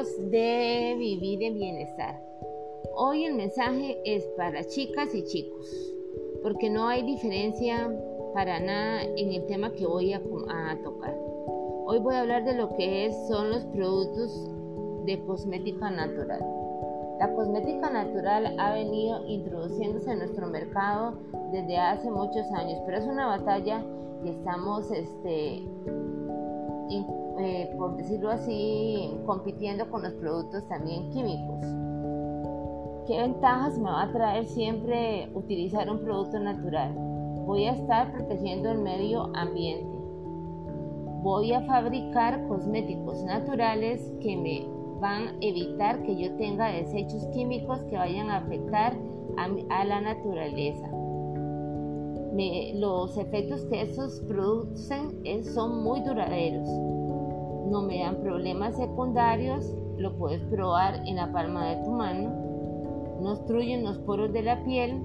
De 0.00 0.96
Vivir 0.98 1.42
en 1.42 1.54
Bienestar. 1.56 2.18
Hoy 2.96 3.26
el 3.26 3.34
mensaje 3.34 4.00
es 4.06 4.24
para 4.34 4.64
chicas 4.64 5.14
y 5.14 5.22
chicos, 5.24 5.94
porque 6.42 6.70
no 6.70 6.88
hay 6.88 7.02
diferencia 7.02 7.94
para 8.32 8.58
nada 8.60 9.02
en 9.02 9.34
el 9.34 9.44
tema 9.44 9.70
que 9.74 9.86
voy 9.86 10.14
a, 10.14 10.22
tocar. 10.82 11.14
Hoy 11.84 11.98
voy 11.98 12.14
a 12.14 12.22
hablar 12.22 12.44
de 12.44 12.54
lo 12.54 12.74
que 12.78 13.12
son 13.28 13.50
los 13.50 13.62
productos 13.66 14.50
de 15.04 15.22
cosmética 15.26 15.90
natural. 15.90 16.40
La 17.18 17.34
cosmética 17.34 17.90
natural 17.90 18.58
ha 18.58 18.72
venido 18.72 19.22
introduciéndose 19.26 20.12
en 20.12 20.20
nuestro 20.20 20.46
mercado 20.46 21.18
desde 21.52 21.76
hace 21.76 22.10
muchos 22.10 22.50
años, 22.52 22.80
pero 22.86 22.96
es 22.96 23.04
una 23.04 23.26
batalla 23.26 23.84
que 24.24 24.30
estamos, 24.30 24.90
este, 24.92 25.62
eh, 26.90 27.74
por 27.78 27.96
decirlo 27.96 28.30
así, 28.30 29.10
compitiendo 29.26 29.88
con 29.90 30.02
los 30.02 30.12
productos 30.14 30.66
también 30.68 31.10
químicos. 31.10 31.64
¿Qué 33.06 33.18
ventajas 33.18 33.78
me 33.78 33.90
va 33.90 34.02
a 34.02 34.12
traer 34.12 34.46
siempre 34.46 35.30
utilizar 35.34 35.90
un 35.90 36.00
producto 36.00 36.38
natural? 36.38 36.94
Voy 37.46 37.64
a 37.64 37.72
estar 37.72 38.12
protegiendo 38.12 38.70
el 38.70 38.78
medio 38.78 39.30
ambiente. 39.34 39.88
Voy 41.22 41.52
a 41.52 41.62
fabricar 41.62 42.46
cosméticos 42.46 43.22
naturales 43.24 44.12
que 44.20 44.36
me 44.36 44.66
van 45.00 45.28
a 45.28 45.34
evitar 45.40 46.02
que 46.02 46.16
yo 46.16 46.34
tenga 46.36 46.68
desechos 46.68 47.26
químicos 47.28 47.80
que 47.84 47.96
vayan 47.96 48.30
a 48.30 48.38
afectar 48.38 48.96
a, 49.36 49.84
la 49.84 50.00
naturaleza. 50.00 50.88
Los 52.74 53.16
efectos 53.16 53.64
que 53.66 53.82
esos 53.82 54.20
producen 54.28 55.22
son 55.44 55.82
muy 55.82 56.00
duraderos. 56.02 56.68
No 57.70 57.82
me 57.82 58.00
dan 58.00 58.20
problemas 58.20 58.76
secundarios, 58.76 59.74
lo 59.98 60.16
puedes 60.16 60.42
probar 60.44 61.02
en 61.06 61.16
la 61.16 61.32
palma 61.32 61.70
de 61.70 61.84
tu 61.84 61.90
mano 61.90 62.50
no 63.20 63.32
obstruyen 63.32 63.84
los 63.84 63.98
poros 63.98 64.32
de 64.32 64.42
la 64.42 64.62
piel 64.64 65.02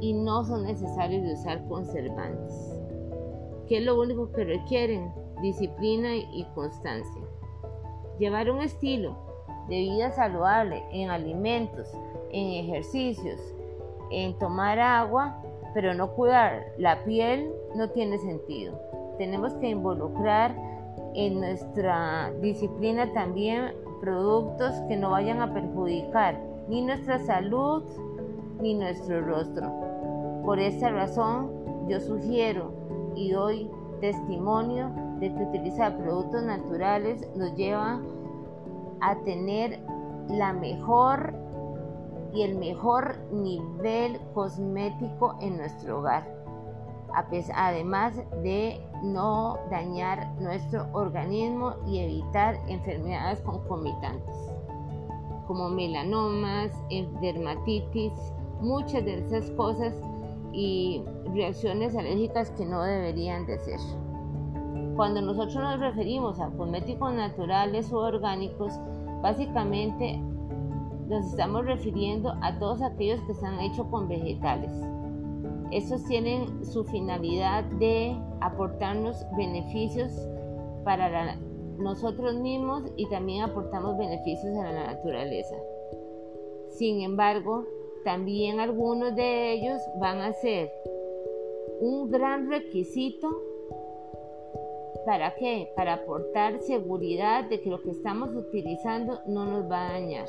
y 0.00 0.12
no 0.12 0.44
son 0.44 0.64
necesarios 0.64 1.22
de 1.24 1.34
usar 1.34 1.66
conservantes. 1.68 2.78
¿Qué 3.68 3.78
es 3.78 3.84
lo 3.84 4.00
único 4.00 4.30
que 4.32 4.44
requieren? 4.44 5.12
Disciplina 5.42 6.16
y 6.16 6.46
constancia. 6.54 7.22
Llevar 8.18 8.50
un 8.50 8.60
estilo 8.60 9.16
de 9.68 9.80
vida 9.80 10.12
saludable 10.12 10.82
en 10.92 11.10
alimentos, 11.10 11.88
en 12.30 12.64
ejercicios, 12.64 13.40
en 14.10 14.36
tomar 14.38 14.78
agua, 14.78 15.42
pero 15.74 15.94
no 15.94 16.10
cuidar 16.12 16.66
la 16.78 17.04
piel 17.04 17.50
no 17.74 17.88
tiene 17.90 18.18
sentido. 18.18 18.78
Tenemos 19.18 19.54
que 19.54 19.68
involucrar 19.68 20.54
en 21.14 21.40
nuestra 21.40 22.32
disciplina 22.40 23.12
también 23.12 23.74
productos 24.00 24.74
que 24.88 24.96
no 24.96 25.10
vayan 25.10 25.40
a 25.40 25.52
perjudicar 25.52 26.40
ni 26.68 26.82
nuestra 26.82 27.18
salud, 27.18 27.82
ni 28.60 28.74
nuestro 28.74 29.20
rostro. 29.20 29.70
Por 30.44 30.58
esta 30.58 30.90
razón, 30.90 31.50
yo 31.88 32.00
sugiero 32.00 32.72
y 33.14 33.32
doy 33.32 33.70
testimonio 34.00 34.90
de 35.18 35.32
que 35.34 35.42
utilizar 35.42 35.96
productos 35.98 36.42
naturales 36.44 37.28
nos 37.36 37.54
lleva 37.54 38.00
a 39.00 39.16
tener 39.24 39.80
la 40.28 40.52
mejor 40.52 41.29
y 42.32 42.42
el 42.42 42.56
mejor 42.56 43.18
nivel 43.32 44.20
cosmético 44.34 45.36
en 45.40 45.56
nuestro 45.56 45.98
hogar, 45.98 46.26
además 47.54 48.14
de 48.42 48.80
no 49.02 49.58
dañar 49.70 50.32
nuestro 50.40 50.86
organismo 50.92 51.74
y 51.86 51.98
evitar 51.98 52.60
enfermedades 52.68 53.40
concomitantes 53.40 54.36
como 55.50 55.68
melanomas, 55.68 56.70
dermatitis, 57.20 58.12
muchas 58.60 59.04
de 59.04 59.18
esas 59.18 59.50
cosas 59.50 59.92
y 60.52 61.02
reacciones 61.34 61.96
alérgicas 61.96 62.52
que 62.52 62.64
no 62.64 62.84
deberían 62.84 63.46
de 63.46 63.58
ser. 63.58 63.80
Cuando 64.94 65.20
nosotros 65.20 65.56
nos 65.56 65.80
referimos 65.80 66.38
a 66.38 66.50
cosméticos 66.50 67.12
naturales 67.14 67.92
o 67.92 67.98
orgánicos, 67.98 68.74
básicamente 69.22 70.22
nos 71.10 71.26
estamos 71.26 71.66
refiriendo 71.66 72.32
a 72.40 72.56
todos 72.60 72.80
aquellos 72.82 73.20
que 73.22 73.34
se 73.34 73.44
han 73.44 73.58
hecho 73.60 73.90
con 73.90 74.06
vegetales. 74.06 74.70
Estos 75.72 76.04
tienen 76.04 76.64
su 76.64 76.84
finalidad 76.84 77.64
de 77.64 78.16
aportarnos 78.40 79.16
beneficios 79.36 80.12
para 80.84 81.36
nosotros 81.78 82.36
mismos 82.36 82.84
y 82.96 83.08
también 83.08 83.42
aportamos 83.42 83.98
beneficios 83.98 84.56
a 84.56 84.70
la 84.70 84.86
naturaleza. 84.86 85.56
Sin 86.70 87.00
embargo, 87.00 87.66
también 88.04 88.60
algunos 88.60 89.16
de 89.16 89.52
ellos 89.52 89.80
van 90.00 90.20
a 90.20 90.32
ser 90.32 90.70
un 91.80 92.08
gran 92.08 92.48
requisito 92.48 93.28
¿Para 95.06 95.34
qué? 95.34 95.72
Para 95.74 95.94
aportar 95.94 96.60
seguridad 96.60 97.48
de 97.48 97.60
que 97.62 97.70
lo 97.70 97.80
que 97.80 97.90
estamos 97.90 98.34
utilizando 98.36 99.18
no 99.26 99.46
nos 99.46 99.68
va 99.70 99.88
a 99.88 99.92
dañar 99.92 100.28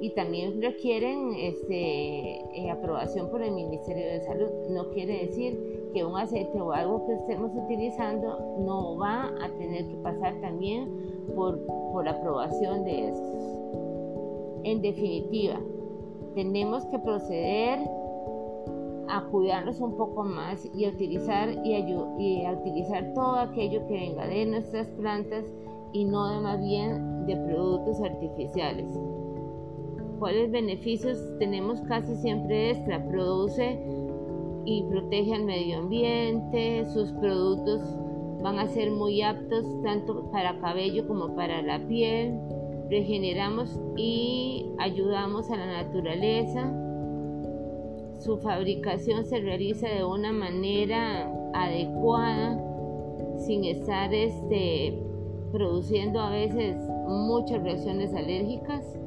y 0.00 0.10
también 0.10 0.60
requieren 0.60 1.34
este, 1.34 2.40
eh, 2.54 2.70
aprobación 2.70 3.30
por 3.30 3.42
el 3.42 3.52
Ministerio 3.52 4.06
de 4.06 4.20
Salud. 4.22 4.48
No 4.70 4.90
quiere 4.90 5.26
decir 5.26 5.90
que 5.92 6.04
un 6.04 6.16
aceite 6.16 6.60
o 6.60 6.72
algo 6.72 7.06
que 7.06 7.14
estemos 7.14 7.52
utilizando 7.54 8.56
no 8.58 8.96
va 8.98 9.32
a 9.42 9.48
tener 9.58 9.86
que 9.86 9.96
pasar 9.96 10.40
también 10.40 10.90
por, 11.34 11.58
por 11.92 12.08
aprobación 12.08 12.84
de 12.84 13.08
estos. 13.08 13.42
En 14.64 14.82
definitiva, 14.82 15.60
tenemos 16.34 16.84
que 16.86 16.98
proceder 16.98 17.78
a 19.08 19.22
cuidarnos 19.30 19.80
un 19.80 19.96
poco 19.96 20.24
más 20.24 20.68
y 20.74 20.86
a 20.86 20.88
utilizar, 20.88 21.50
y 21.64 21.74
y 22.18 22.44
a 22.44 22.52
utilizar 22.52 23.12
todo 23.14 23.36
aquello 23.36 23.86
que 23.86 23.92
venga 23.92 24.26
de 24.26 24.46
nuestras 24.46 24.88
plantas 24.88 25.44
y 25.92 26.04
no 26.04 26.28
de 26.28 26.40
más 26.40 26.60
bien 26.60 27.26
de 27.26 27.36
productos 27.36 28.00
artificiales 28.00 28.98
cuáles 30.24 30.50
beneficios 30.50 31.18
tenemos 31.38 31.82
casi 31.82 32.16
siempre 32.16 32.70
extra. 32.70 33.06
Produce 33.10 33.78
y 34.64 34.82
protege 34.84 35.34
al 35.34 35.44
medio 35.44 35.80
ambiente, 35.80 36.86
sus 36.86 37.12
productos 37.12 37.82
van 38.40 38.58
a 38.58 38.66
ser 38.66 38.90
muy 38.90 39.20
aptos 39.20 39.66
tanto 39.82 40.30
para 40.30 40.58
cabello 40.60 41.06
como 41.06 41.36
para 41.36 41.60
la 41.60 41.78
piel. 41.86 42.38
Regeneramos 42.88 43.78
y 43.98 44.70
ayudamos 44.78 45.50
a 45.50 45.58
la 45.58 45.82
naturaleza. 45.82 46.72
Su 48.18 48.38
fabricación 48.38 49.26
se 49.26 49.40
realiza 49.40 49.90
de 49.90 50.04
una 50.04 50.32
manera 50.32 51.30
adecuada, 51.52 52.58
sin 53.36 53.66
estar 53.66 54.14
este, 54.14 54.98
produciendo 55.52 56.18
a 56.18 56.30
veces 56.30 56.78
muchas 57.08 57.62
reacciones 57.62 58.14
alérgicas 58.14 58.98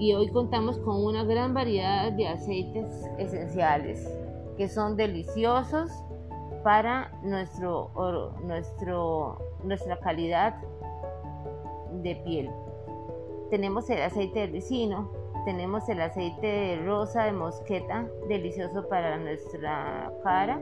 y 0.00 0.14
hoy 0.14 0.28
contamos 0.28 0.78
con 0.78 1.04
una 1.04 1.22
gran 1.24 1.54
variedad 1.54 2.10
de 2.10 2.26
aceites 2.26 3.08
esenciales 3.18 4.04
que 4.56 4.68
son 4.68 4.96
deliciosos 4.96 5.90
para 6.64 7.12
nuestro, 7.22 7.90
nuestro, 8.42 9.38
nuestra 9.62 9.98
calidad 10.00 10.56
de 12.02 12.16
piel. 12.16 12.50
Tenemos 13.50 13.88
el 13.90 14.02
aceite 14.02 14.40
de 14.40 14.46
ricino 14.48 15.20
tenemos 15.44 15.88
el 15.88 16.00
aceite 16.02 16.46
de 16.46 16.76
rosa 16.84 17.24
de 17.24 17.32
mosqueta, 17.32 18.06
delicioso 18.28 18.86
para 18.88 19.16
nuestra 19.16 20.12
cara, 20.22 20.60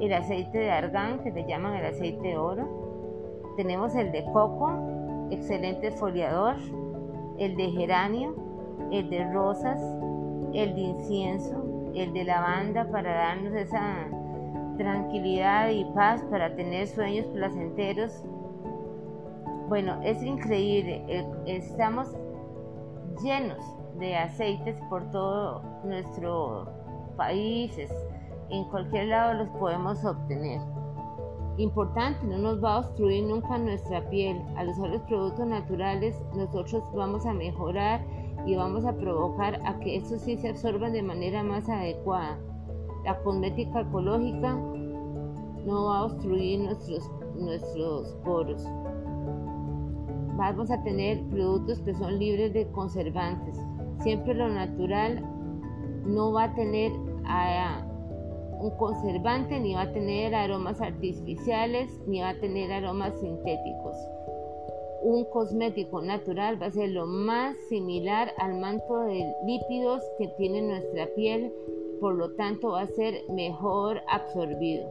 el 0.00 0.12
aceite 0.12 0.58
de 0.58 0.70
argán, 0.70 1.22
que 1.22 1.30
le 1.30 1.46
llaman 1.46 1.74
el 1.74 1.86
aceite 1.86 2.28
de 2.28 2.36
oro, 2.36 2.68
tenemos 3.56 3.94
el 3.94 4.12
de 4.12 4.24
coco, 4.24 4.72
excelente 5.30 5.90
foliador, 5.92 6.56
el 7.38 7.56
de 7.56 7.70
geranio, 7.70 8.34
el 8.90 9.10
de 9.10 9.32
rosas, 9.32 9.80
el 10.52 10.74
de 10.74 10.80
incienso, 10.80 11.62
el 11.94 12.12
de 12.12 12.24
lavanda 12.24 12.90
para 12.90 13.14
darnos 13.14 13.54
esa 13.54 14.08
tranquilidad 14.76 15.70
y 15.70 15.84
paz, 15.94 16.22
para 16.30 16.54
tener 16.54 16.86
sueños 16.86 17.26
placenteros. 17.26 18.24
Bueno, 19.68 20.00
es 20.02 20.22
increíble, 20.22 21.04
eh, 21.08 21.26
estamos 21.46 22.08
llenos 23.22 23.58
de 23.98 24.16
aceites 24.16 24.80
por 24.90 25.10
todo 25.10 25.62
nuestro 25.84 26.68
país, 27.16 27.78
en 28.50 28.64
cualquier 28.64 29.06
lado 29.06 29.34
los 29.34 29.48
podemos 29.50 30.04
obtener. 30.04 30.60
Importante, 31.56 32.26
no 32.26 32.38
nos 32.38 32.62
va 32.62 32.74
a 32.74 32.78
obstruir 32.80 33.24
nunca 33.24 33.56
nuestra 33.58 34.08
piel. 34.10 34.42
Al 34.56 34.70
usar 34.70 34.88
los 34.88 35.02
productos 35.02 35.46
naturales, 35.46 36.20
nosotros 36.34 36.82
vamos 36.94 37.24
a 37.26 37.32
mejorar 37.32 38.00
y 38.46 38.56
vamos 38.56 38.84
a 38.84 38.92
provocar 38.92 39.60
a 39.64 39.78
que 39.80 39.96
estos 39.96 40.20
sí 40.22 40.36
se 40.36 40.50
absorban 40.50 40.92
de 40.92 41.02
manera 41.02 41.42
más 41.42 41.68
adecuada. 41.68 42.38
La 43.04 43.18
cosmética 43.22 43.80
ecológica 43.80 44.54
no 45.64 45.86
va 45.86 45.98
a 45.98 46.04
obstruir 46.04 46.60
nuestros, 46.60 47.10
nuestros 47.36 48.14
poros. 48.24 48.64
Vamos 50.36 50.70
a 50.70 50.82
tener 50.82 51.22
productos 51.28 51.80
que 51.80 51.94
son 51.94 52.18
libres 52.18 52.52
de 52.52 52.70
conservantes. 52.72 53.56
Siempre 54.00 54.34
lo 54.34 54.48
natural 54.48 55.24
no 56.04 56.32
va 56.32 56.44
a 56.44 56.54
tener 56.54 56.92
un 56.92 58.70
conservante, 58.78 59.58
ni 59.60 59.74
va 59.74 59.82
a 59.82 59.92
tener 59.92 60.34
aromas 60.34 60.80
artificiales, 60.80 62.00
ni 62.06 62.20
va 62.20 62.30
a 62.30 62.40
tener 62.40 62.72
aromas 62.72 63.18
sintéticos 63.20 63.96
un 65.04 65.24
cosmético 65.26 66.00
natural 66.00 66.60
va 66.60 66.66
a 66.66 66.70
ser 66.70 66.88
lo 66.88 67.06
más 67.06 67.56
similar 67.68 68.32
al 68.38 68.58
manto 68.58 69.00
de 69.00 69.22
lípidos 69.46 70.02
que 70.18 70.28
tiene 70.38 70.62
nuestra 70.62 71.06
piel, 71.14 71.52
por 72.00 72.14
lo 72.14 72.34
tanto 72.36 72.70
va 72.70 72.80
a 72.80 72.86
ser 72.86 73.14
mejor 73.28 74.00
absorbido. 74.08 74.88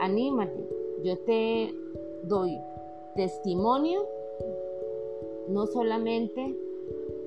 Anímate, 0.00 0.68
yo 1.02 1.18
te 1.20 1.72
doy 2.24 2.58
testimonio, 3.14 4.06
no 5.48 5.66
solamente 5.66 6.54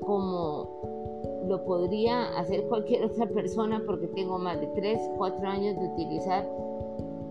como 0.06 1.43
lo 1.47 1.65
podría 1.65 2.38
hacer 2.38 2.67
cualquier 2.67 3.06
otra 3.06 3.25
persona 3.25 3.82
porque 3.88 4.08
tengo 4.10 4.38
más 4.38 4.62
de 4.62 4.67
3, 4.67 4.99
4 5.17 5.47
años 5.47 5.75
de 5.75 5.88
utilizar 5.88 6.47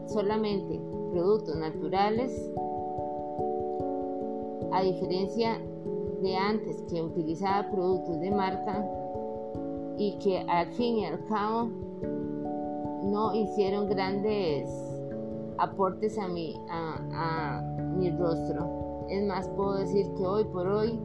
solamente 0.09 0.81
productos 1.12 1.55
naturales 1.55 2.51
a 4.72 4.83
diferencia 4.83 5.61
de 6.22 6.37
antes 6.37 6.83
que 6.90 7.02
utilizaba 7.02 7.70
productos 7.70 8.20
de 8.20 8.31
marca 8.31 8.85
y 9.96 10.18
que 10.18 10.40
al 10.48 10.66
fin 10.72 10.98
y 10.98 11.07
al 11.07 11.24
cabo 11.26 11.70
no 13.04 13.35
hicieron 13.35 13.88
grandes 13.88 14.68
aportes 15.59 16.18
a 16.18 16.28
mi, 16.28 16.54
a, 16.70 17.62
mi 17.96 18.11
rostro. 18.11 19.07
Es 19.09 19.26
más, 19.26 19.48
puedo 19.50 19.74
decir 19.76 20.07
que 20.14 20.26
hoy 20.26 20.44
por 20.44 20.66
hoy 20.66 20.98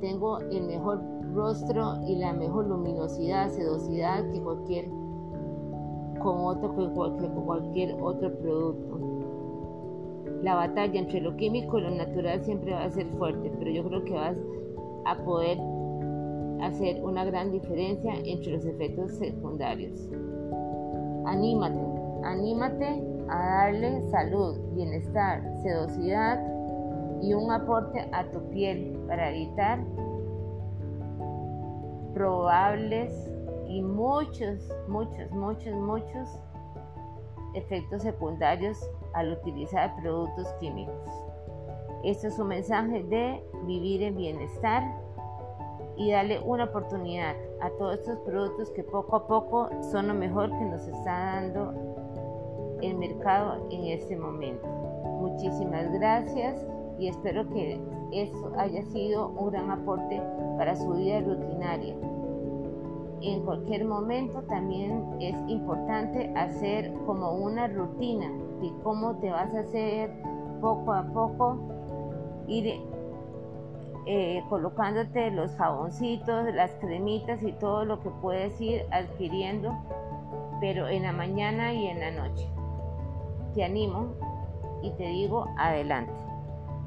tengo 0.00 0.38
el 0.38 0.66
mejor 0.66 1.02
rostro 1.34 1.96
y 2.06 2.16
la 2.16 2.32
mejor 2.32 2.66
luminosidad, 2.66 3.50
sedosidad 3.50 4.30
que 4.30 4.40
cualquier 4.40 4.88
con 6.20 6.40
otro 6.40 6.74
cualquier, 6.94 7.30
cualquier 7.32 7.96
otro 8.00 8.32
producto 8.38 9.27
la 10.42 10.54
batalla 10.54 10.98
entre 10.98 11.20
lo 11.20 11.36
químico 11.36 11.78
y 11.78 11.82
lo 11.82 11.90
natural 11.90 12.44
siempre 12.44 12.72
va 12.72 12.84
a 12.84 12.90
ser 12.90 13.06
fuerte, 13.18 13.50
pero 13.58 13.70
yo 13.70 13.84
creo 13.84 14.04
que 14.04 14.12
vas 14.12 14.36
a 15.06 15.16
poder 15.24 15.58
hacer 16.60 17.02
una 17.02 17.24
gran 17.24 17.50
diferencia 17.52 18.14
entre 18.24 18.52
los 18.52 18.64
efectos 18.64 19.12
secundarios. 19.12 20.08
Anímate, 21.26 21.80
anímate 22.24 23.02
a 23.28 23.38
darle 23.38 24.02
salud, 24.10 24.58
bienestar, 24.74 25.42
sedosidad 25.62 26.40
y 27.20 27.34
un 27.34 27.50
aporte 27.50 28.08
a 28.12 28.24
tu 28.30 28.40
piel 28.50 28.96
para 29.06 29.30
evitar 29.30 29.80
probables 32.14 33.30
y 33.68 33.82
muchos, 33.82 34.72
muchos, 34.88 35.30
muchos, 35.32 35.74
muchos 35.74 36.28
efectos 37.54 38.02
secundarios 38.02 38.78
al 39.18 39.32
utilizar 39.32 39.94
productos 39.96 40.46
químicos. 40.60 40.94
Esto 42.04 42.28
es 42.28 42.38
un 42.38 42.48
mensaje 42.48 43.02
de 43.04 43.42
vivir 43.64 44.02
en 44.02 44.16
bienestar 44.16 44.84
y 45.96 46.12
darle 46.12 46.40
una 46.40 46.64
oportunidad 46.64 47.34
a 47.60 47.70
todos 47.70 47.98
estos 47.98 48.18
productos 48.20 48.70
que 48.70 48.84
poco 48.84 49.16
a 49.16 49.26
poco 49.26 49.68
son 49.90 50.08
lo 50.08 50.14
mejor 50.14 50.50
que 50.50 50.64
nos 50.64 50.86
está 50.86 51.40
dando 51.40 52.78
el 52.80 52.96
mercado 52.96 53.66
en 53.70 53.86
este 53.86 54.16
momento. 54.16 54.66
Muchísimas 54.68 55.92
gracias 55.92 56.64
y 57.00 57.08
espero 57.08 57.48
que 57.50 57.80
esto 58.12 58.52
haya 58.56 58.82
sido 58.84 59.28
un 59.28 59.50
gran 59.50 59.70
aporte 59.72 60.22
para 60.56 60.76
su 60.76 60.92
vida 60.92 61.20
rutinaria 61.20 61.96
en 63.22 63.42
cualquier 63.42 63.84
momento 63.84 64.42
también 64.42 65.04
es 65.20 65.34
importante 65.48 66.32
hacer 66.36 66.92
como 67.04 67.32
una 67.32 67.66
rutina 67.66 68.30
de 68.60 68.72
cómo 68.82 69.16
te 69.16 69.30
vas 69.30 69.54
a 69.54 69.60
hacer 69.60 70.10
poco 70.60 70.92
a 70.92 71.04
poco, 71.04 71.58
ir 72.46 72.80
eh, 74.06 74.42
colocándote 74.48 75.30
los 75.30 75.54
jaboncitos, 75.56 76.54
las 76.54 76.72
cremitas 76.80 77.42
y 77.42 77.52
todo 77.52 77.84
lo 77.84 78.00
que 78.00 78.10
puedes 78.10 78.60
ir 78.60 78.86
adquiriendo, 78.90 79.76
pero 80.60 80.88
en 80.88 81.02
la 81.02 81.12
mañana 81.12 81.72
y 81.72 81.86
en 81.86 82.00
la 82.00 82.10
noche. 82.10 82.48
Te 83.54 83.64
animo 83.64 84.14
y 84.82 84.90
te 84.92 85.04
digo 85.08 85.46
adelante. 85.58 86.12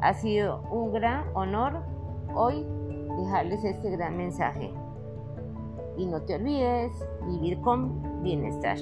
Ha 0.01 0.13
sido 0.13 0.61
un 0.71 0.93
gran 0.93 1.25
honor 1.35 1.83
hoy 2.33 2.65
dejarles 3.19 3.63
este 3.63 3.91
gran 3.91 4.17
mensaje 4.17 4.73
y 5.97 6.05
no 6.05 6.21
te 6.21 6.35
olvides 6.35 6.91
vivir 7.27 7.59
con 7.61 8.23
bienestar. 8.23 8.77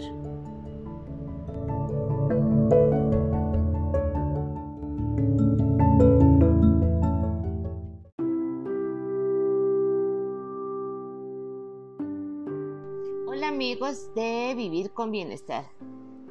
Amigos 13.79 14.13
de 14.13 14.55
Vivir 14.57 14.91
con 14.91 15.09
Bienestar. 15.09 15.63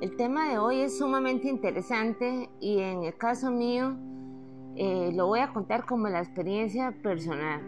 El 0.02 0.16
tema 0.16 0.50
de 0.50 0.58
hoy 0.58 0.80
es 0.80 0.98
sumamente 0.98 1.48
interesante 1.48 2.50
y 2.60 2.80
en 2.80 3.04
el 3.04 3.16
caso 3.16 3.50
mío 3.50 3.96
eh, 4.76 5.12
lo 5.14 5.28
voy 5.28 5.40
a 5.40 5.50
contar 5.54 5.86
como 5.86 6.08
la 6.08 6.18
experiencia 6.18 6.94
personal. 7.02 7.62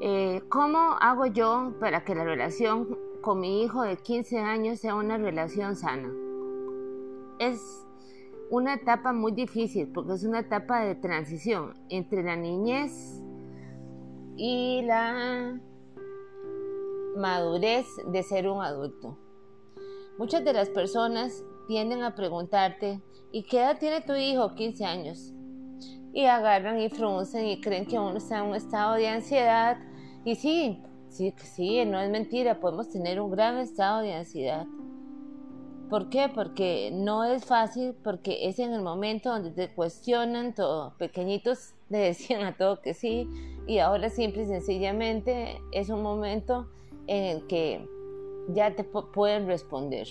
Eh, 0.00 0.40
¿Cómo 0.48 0.96
hago 1.02 1.26
yo 1.26 1.74
para 1.78 2.02
que 2.02 2.14
la 2.14 2.24
relación 2.24 2.96
con 3.20 3.40
mi 3.40 3.62
hijo 3.62 3.82
de 3.82 3.98
15 3.98 4.38
años 4.38 4.78
sea 4.80 4.94
una 4.94 5.18
relación 5.18 5.76
sana? 5.76 6.10
Es 7.38 7.60
una 8.48 8.72
etapa 8.72 9.12
muy 9.12 9.32
difícil 9.32 9.88
porque 9.88 10.14
es 10.14 10.24
una 10.24 10.38
etapa 10.38 10.80
de 10.80 10.94
transición 10.94 11.74
entre 11.90 12.22
la 12.22 12.36
niñez 12.36 13.22
y 14.34 14.80
la 14.86 15.60
madurez 17.16 17.86
de 18.06 18.22
ser 18.22 18.48
un 18.48 18.62
adulto. 18.62 19.18
Muchas 20.18 20.44
de 20.44 20.52
las 20.52 20.68
personas 20.68 21.44
tienden 21.66 22.02
a 22.02 22.14
preguntarte, 22.14 23.02
¿y 23.32 23.42
qué 23.44 23.58
edad 23.58 23.78
tiene 23.78 24.00
tu 24.00 24.14
hijo? 24.14 24.54
15 24.54 24.84
años 24.84 25.32
y 26.16 26.24
agarran 26.24 26.80
y 26.80 26.88
fruncen 26.88 27.44
y 27.44 27.60
creen 27.60 27.84
que 27.84 27.98
uno 27.98 28.16
está 28.16 28.38
en 28.38 28.46
un 28.46 28.54
estado 28.54 28.94
de 28.94 29.06
ansiedad. 29.06 29.76
Y 30.24 30.34
sí, 30.34 30.82
sí, 31.10 31.34
sí, 31.36 31.84
no 31.84 32.00
es 32.00 32.10
mentira, 32.10 32.58
podemos 32.58 32.88
tener 32.88 33.20
un 33.20 33.30
gran 33.30 33.58
estado 33.58 34.00
de 34.00 34.14
ansiedad. 34.14 34.64
¿Por 35.90 36.08
qué? 36.08 36.30
Porque 36.34 36.90
no 36.90 37.24
es 37.24 37.44
fácil, 37.44 37.94
porque 38.02 38.48
es 38.48 38.58
en 38.58 38.72
el 38.72 38.80
momento 38.80 39.28
donde 39.28 39.50
te 39.50 39.74
cuestionan 39.74 40.54
todo. 40.54 40.96
Pequeñitos 40.96 41.74
le 41.90 41.98
decían 41.98 42.44
a 42.44 42.56
todo 42.56 42.80
que 42.80 42.94
sí, 42.94 43.28
y 43.66 43.78
ahora 43.80 44.08
simple 44.08 44.44
y 44.44 44.46
sencillamente 44.46 45.60
es 45.70 45.90
un 45.90 46.02
momento 46.02 46.66
en 47.06 47.24
el 47.24 47.46
que 47.46 47.88
ya 48.48 48.74
te 48.74 48.84
pueden 48.84 49.46
responder. 49.46 50.06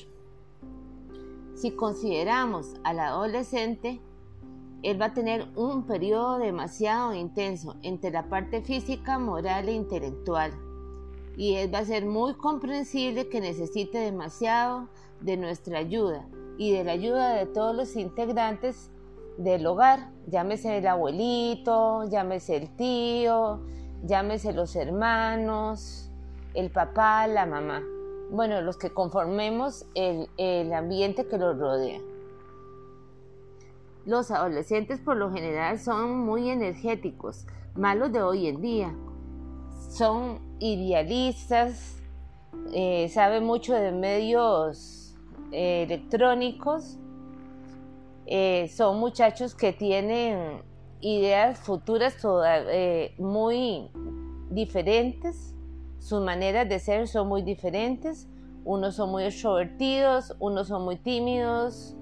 Si 1.55 1.71
consideramos 1.71 2.73
al 2.83 2.99
adolescente, 2.99 4.01
él 4.83 5.01
va 5.01 5.05
a 5.05 5.13
tener 5.13 5.47
un 5.55 5.87
periodo 5.87 6.37
demasiado 6.37 7.13
intenso 7.13 7.75
entre 7.81 8.11
la 8.11 8.29
parte 8.29 8.61
física, 8.61 9.17
moral 9.17 9.69
e 9.69 9.73
intelectual. 9.73 10.51
Y 11.37 11.55
él 11.55 11.73
va 11.73 11.79
a 11.79 11.85
ser 11.85 12.05
muy 12.05 12.35
comprensible 12.35 13.29
que 13.29 13.41
necesite 13.41 13.97
demasiado 13.97 14.89
de 15.21 15.37
nuestra 15.37 15.79
ayuda 15.79 16.27
y 16.57 16.71
de 16.71 16.83
la 16.83 16.93
ayuda 16.93 17.33
de 17.35 17.45
todos 17.45 17.75
los 17.75 17.95
integrantes 17.95 18.91
del 19.37 19.65
hogar, 19.65 20.11
llámese 20.27 20.77
el 20.77 20.87
abuelito, 20.87 22.07
llámese 22.09 22.55
el 22.55 22.75
tío, 22.75 23.61
llámese 24.03 24.53
los 24.53 24.75
hermanos, 24.75 26.04
el 26.55 26.71
papá, 26.71 27.27
la 27.27 27.45
mamá. 27.45 27.83
Bueno, 28.31 28.61
los 28.61 28.77
que 28.77 28.91
conformemos 28.91 29.85
el, 29.93 30.29
el 30.37 30.73
ambiente 30.73 31.27
que 31.27 31.37
los 31.37 31.57
rodea. 31.57 31.99
Los 34.05 34.29
adolescentes 34.29 34.99
por 34.99 35.17
lo 35.17 35.31
general 35.31 35.79
son 35.79 36.19
muy 36.19 36.49
energéticos, 36.49 37.47
malos 37.75 38.11
de 38.11 38.21
hoy 38.21 38.47
en 38.47 38.61
día. 38.61 38.95
Son 39.89 40.39
idealistas, 40.59 41.95
eh, 42.73 43.09
saben 43.09 43.45
mucho 43.45 43.73
de 43.73 43.91
medios 43.91 45.15
eh, 45.51 45.83
electrónicos, 45.83 46.97
eh, 48.27 48.67
son 48.75 48.99
muchachos 48.99 49.55
que 49.55 49.73
tienen 49.73 50.61
ideas 51.01 51.59
futuras 51.59 52.15
muy 53.17 53.89
diferentes, 54.51 55.54
sus 56.05 56.21
maneras 56.21 56.69
de 56.69 56.77
ser 56.77 57.07
son 57.07 57.27
muy 57.27 57.41
diferentes, 57.41 58.27
unos 58.63 58.95
son 58.95 59.09
muy 59.09 59.23
extrovertidos, 59.23 60.35
unos 60.39 60.67
son 60.67 60.83
muy 60.83 60.97
tímidos, 60.97 61.95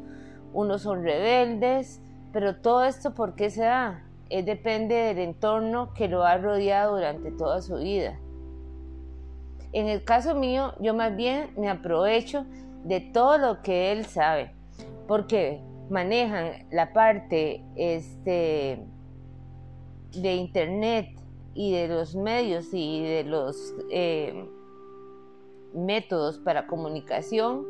unos 0.52 0.82
son 0.82 1.04
rebeldes, 1.04 2.02
pero 2.34 2.58
todo 2.58 2.84
esto 2.84 3.14
¿por 3.14 3.36
qué 3.36 3.50
se 3.50 3.64
da? 3.64 4.04
Depende 4.30 4.94
del 4.96 5.20
entorno 5.20 5.94
que 5.94 6.10
lo 6.10 6.26
ha 6.26 6.38
rodeado 6.38 6.96
durante 6.96 7.32
toda 7.32 7.62
su 7.62 7.78
vida. 7.78 8.20
En 9.72 9.88
el 9.88 10.04
caso 10.04 10.36
mío, 10.36 10.74
yo 10.82 10.94
más 10.94 11.16
bien 11.16 11.52
me 11.56 11.70
aprovecho 11.70 12.46
de 12.84 13.00
todo 13.00 13.38
lo 13.38 13.62
que 13.62 13.94
él 13.94 14.06
sabe, 14.06 14.52
porque 15.08 15.62
manejan 15.90 16.68
la 16.72 16.92
parte 16.92 17.64
este, 17.78 18.84
de 20.12 20.36
internet 20.36 21.23
y 21.54 21.72
de 21.74 21.88
los 21.88 22.16
medios 22.16 22.74
y 22.74 23.04
de 23.04 23.24
los 23.24 23.76
eh, 23.90 24.50
métodos 25.74 26.40
para 26.40 26.68
comunicación 26.68 27.66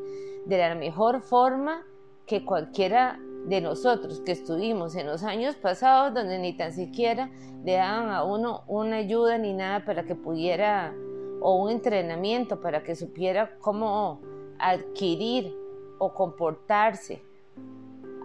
de 0.46 0.58
la 0.58 0.76
mejor 0.76 1.22
forma 1.22 1.86
que 2.26 2.46
cualquiera 2.46 3.20
de 3.46 3.62
nosotros 3.62 4.22
que 4.22 4.32
estuvimos 4.32 4.96
en 4.96 5.08
los 5.08 5.24
años 5.24 5.56
pasados 5.56 6.14
donde 6.14 6.40
ni 6.40 6.56
tan 6.56 6.72
siquiera 6.72 7.30
le 7.64 7.74
daban 7.74 8.10
a 8.10 8.24
uno 8.24 8.64
una 8.68 8.98
ayuda 8.98 9.38
ni 9.38 9.54
nada 9.54 9.86
para 9.86 10.04
que 10.04 10.16
pudiera 10.16 10.94
o 11.42 11.56
un 11.62 11.72
entrenamiento 11.72 12.62
para 12.62 12.84
que 12.84 12.96
supiera 12.96 13.58
cómo 13.60 14.22
adquirir 14.60 15.54
o 15.98 16.14
comportarse. 16.14 17.22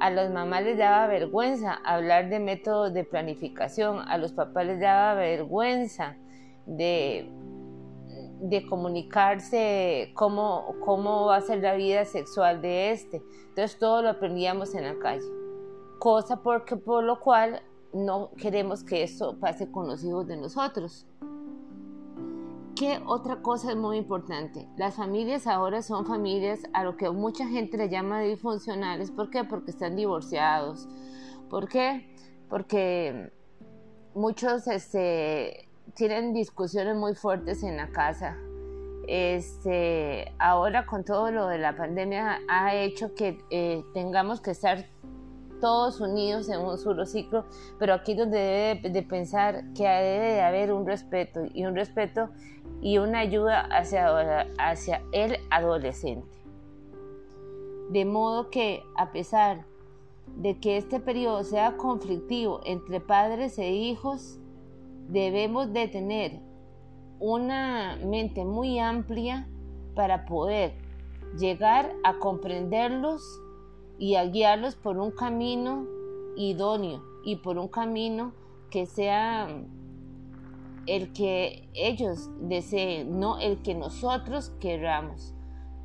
A 0.00 0.10
las 0.10 0.30
mamás 0.30 0.62
les 0.64 0.78
daba 0.78 1.06
vergüenza 1.06 1.74
hablar 1.84 2.28
de 2.28 2.38
métodos 2.38 2.94
de 2.94 3.04
planificación, 3.04 3.98
a 3.98 4.16
los 4.18 4.32
papás 4.32 4.66
les 4.66 4.80
daba 4.80 5.14
vergüenza 5.14 6.16
de 6.66 7.28
de 8.40 8.64
comunicarse 8.66 10.12
cómo, 10.14 10.76
cómo 10.84 11.26
va 11.26 11.36
a 11.36 11.40
ser 11.40 11.60
la 11.60 11.74
vida 11.74 12.04
sexual 12.04 12.62
de 12.62 12.92
este. 12.92 13.22
Entonces 13.48 13.78
todo 13.78 14.02
lo 14.02 14.10
aprendíamos 14.10 14.74
en 14.74 14.84
la 14.84 14.98
calle. 14.98 15.26
Cosa 15.98 16.40
porque, 16.42 16.76
por 16.76 17.02
lo 17.02 17.20
cual 17.20 17.60
no 17.92 18.30
queremos 18.36 18.84
que 18.84 19.02
esto 19.02 19.38
pase 19.38 19.70
con 19.70 19.88
los 19.88 20.04
hijos 20.04 20.26
de 20.26 20.36
nosotros. 20.36 21.06
¿Qué 22.78 23.02
otra 23.06 23.42
cosa 23.42 23.72
es 23.72 23.76
muy 23.76 23.96
importante? 23.96 24.68
Las 24.76 24.94
familias 24.94 25.48
ahora 25.48 25.82
son 25.82 26.06
familias 26.06 26.60
a 26.72 26.84
lo 26.84 26.96
que 26.96 27.10
mucha 27.10 27.48
gente 27.48 27.76
le 27.76 27.88
llama 27.88 28.20
disfuncionales. 28.20 29.10
¿Por 29.10 29.30
qué? 29.30 29.42
Porque 29.42 29.72
están 29.72 29.96
divorciados. 29.96 30.86
¿Por 31.50 31.68
qué? 31.68 32.14
Porque 32.48 33.32
muchos 34.14 34.68
este, 34.68 35.68
tienen 35.94 36.32
discusiones 36.32 36.94
muy 36.94 37.16
fuertes 37.16 37.64
en 37.64 37.76
la 37.76 37.88
casa. 37.88 38.36
Este, 39.08 40.32
ahora 40.38 40.86
con 40.86 41.04
todo 41.04 41.32
lo 41.32 41.48
de 41.48 41.58
la 41.58 41.76
pandemia 41.76 42.42
ha 42.48 42.76
hecho 42.76 43.12
que 43.12 43.38
eh, 43.50 43.82
tengamos 43.92 44.40
que 44.40 44.52
estar 44.52 44.86
todos 45.60 46.00
unidos 46.00 46.48
en 46.48 46.60
un 46.60 46.78
solo 46.78 47.06
ciclo, 47.06 47.44
pero 47.78 47.94
aquí 47.94 48.14
donde 48.14 48.38
debe 48.38 48.90
de 48.90 49.02
pensar 49.02 49.64
que 49.74 49.84
debe 49.84 50.32
de 50.32 50.40
haber 50.40 50.72
un 50.72 50.86
respeto 50.86 51.42
y 51.52 51.64
un 51.64 51.74
respeto 51.74 52.30
y 52.80 52.98
una 52.98 53.20
ayuda 53.20 53.60
hacia, 53.70 54.46
hacia 54.58 55.02
el 55.12 55.38
adolescente. 55.50 56.26
De 57.90 58.04
modo 58.04 58.50
que 58.50 58.82
a 58.96 59.12
pesar 59.12 59.64
de 60.36 60.58
que 60.58 60.76
este 60.76 61.00
periodo 61.00 61.42
sea 61.42 61.76
conflictivo 61.76 62.60
entre 62.64 63.00
padres 63.00 63.58
e 63.58 63.70
hijos, 63.70 64.38
debemos 65.08 65.72
de 65.72 65.88
tener 65.88 66.40
una 67.18 67.96
mente 68.04 68.44
muy 68.44 68.78
amplia 68.78 69.48
para 69.94 70.26
poder 70.26 70.74
llegar 71.38 71.92
a 72.04 72.18
comprenderlos 72.18 73.22
y 73.98 74.14
a 74.14 74.24
guiarlos 74.24 74.76
por 74.76 74.98
un 74.98 75.10
camino 75.10 75.86
idóneo 76.36 77.02
y 77.24 77.36
por 77.36 77.58
un 77.58 77.68
camino 77.68 78.32
que 78.70 78.86
sea 78.86 79.48
el 80.86 81.12
que 81.12 81.68
ellos 81.74 82.30
deseen, 82.40 83.20
no 83.20 83.38
el 83.38 83.60
que 83.62 83.74
nosotros 83.74 84.52
queramos. 84.60 85.34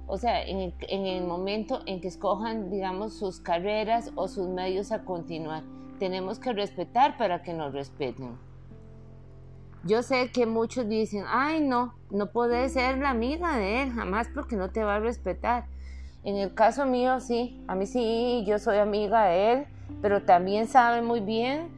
O 0.07 0.17
sea, 0.17 0.43
en 0.43 0.59
el, 0.59 0.73
en 0.81 1.05
el, 1.05 1.25
momento 1.25 1.81
en 1.85 2.01
que 2.01 2.07
escojan, 2.07 2.69
digamos, 2.69 3.13
sus 3.17 3.39
carreras 3.39 4.11
o 4.15 4.27
sus 4.27 4.47
medios 4.47 4.91
a 4.91 5.03
continuar, 5.03 5.63
tenemos 5.99 6.39
que 6.39 6.53
respetar 6.53 7.17
para 7.17 7.41
que 7.41 7.53
nos 7.53 7.73
respeten. 7.73 8.37
Yo 9.85 10.01
sé 10.01 10.31
que 10.31 10.45
muchos 10.45 10.87
dicen, 10.87 11.25
ay 11.27 11.59
no, 11.61 11.93
no 12.09 12.31
puedes 12.31 12.73
ser 12.73 12.99
la 12.99 13.09
amiga 13.09 13.57
de 13.57 13.83
él 13.83 13.91
jamás 13.91 14.29
porque 14.33 14.55
no 14.55 14.69
te 14.69 14.83
va 14.83 14.95
a 14.95 14.99
respetar. 14.99 15.65
En 16.23 16.37
el 16.37 16.53
caso 16.53 16.85
mío 16.85 17.19
sí, 17.19 17.61
a 17.67 17.75
mí 17.75 17.85
sí, 17.85 18.43
yo 18.47 18.57
soy 18.57 18.77
amiga 18.77 19.25
de 19.25 19.51
él, 19.51 19.65
pero 20.01 20.23
también 20.23 20.67
sabe 20.67 21.01
muy 21.01 21.19
bien 21.19 21.69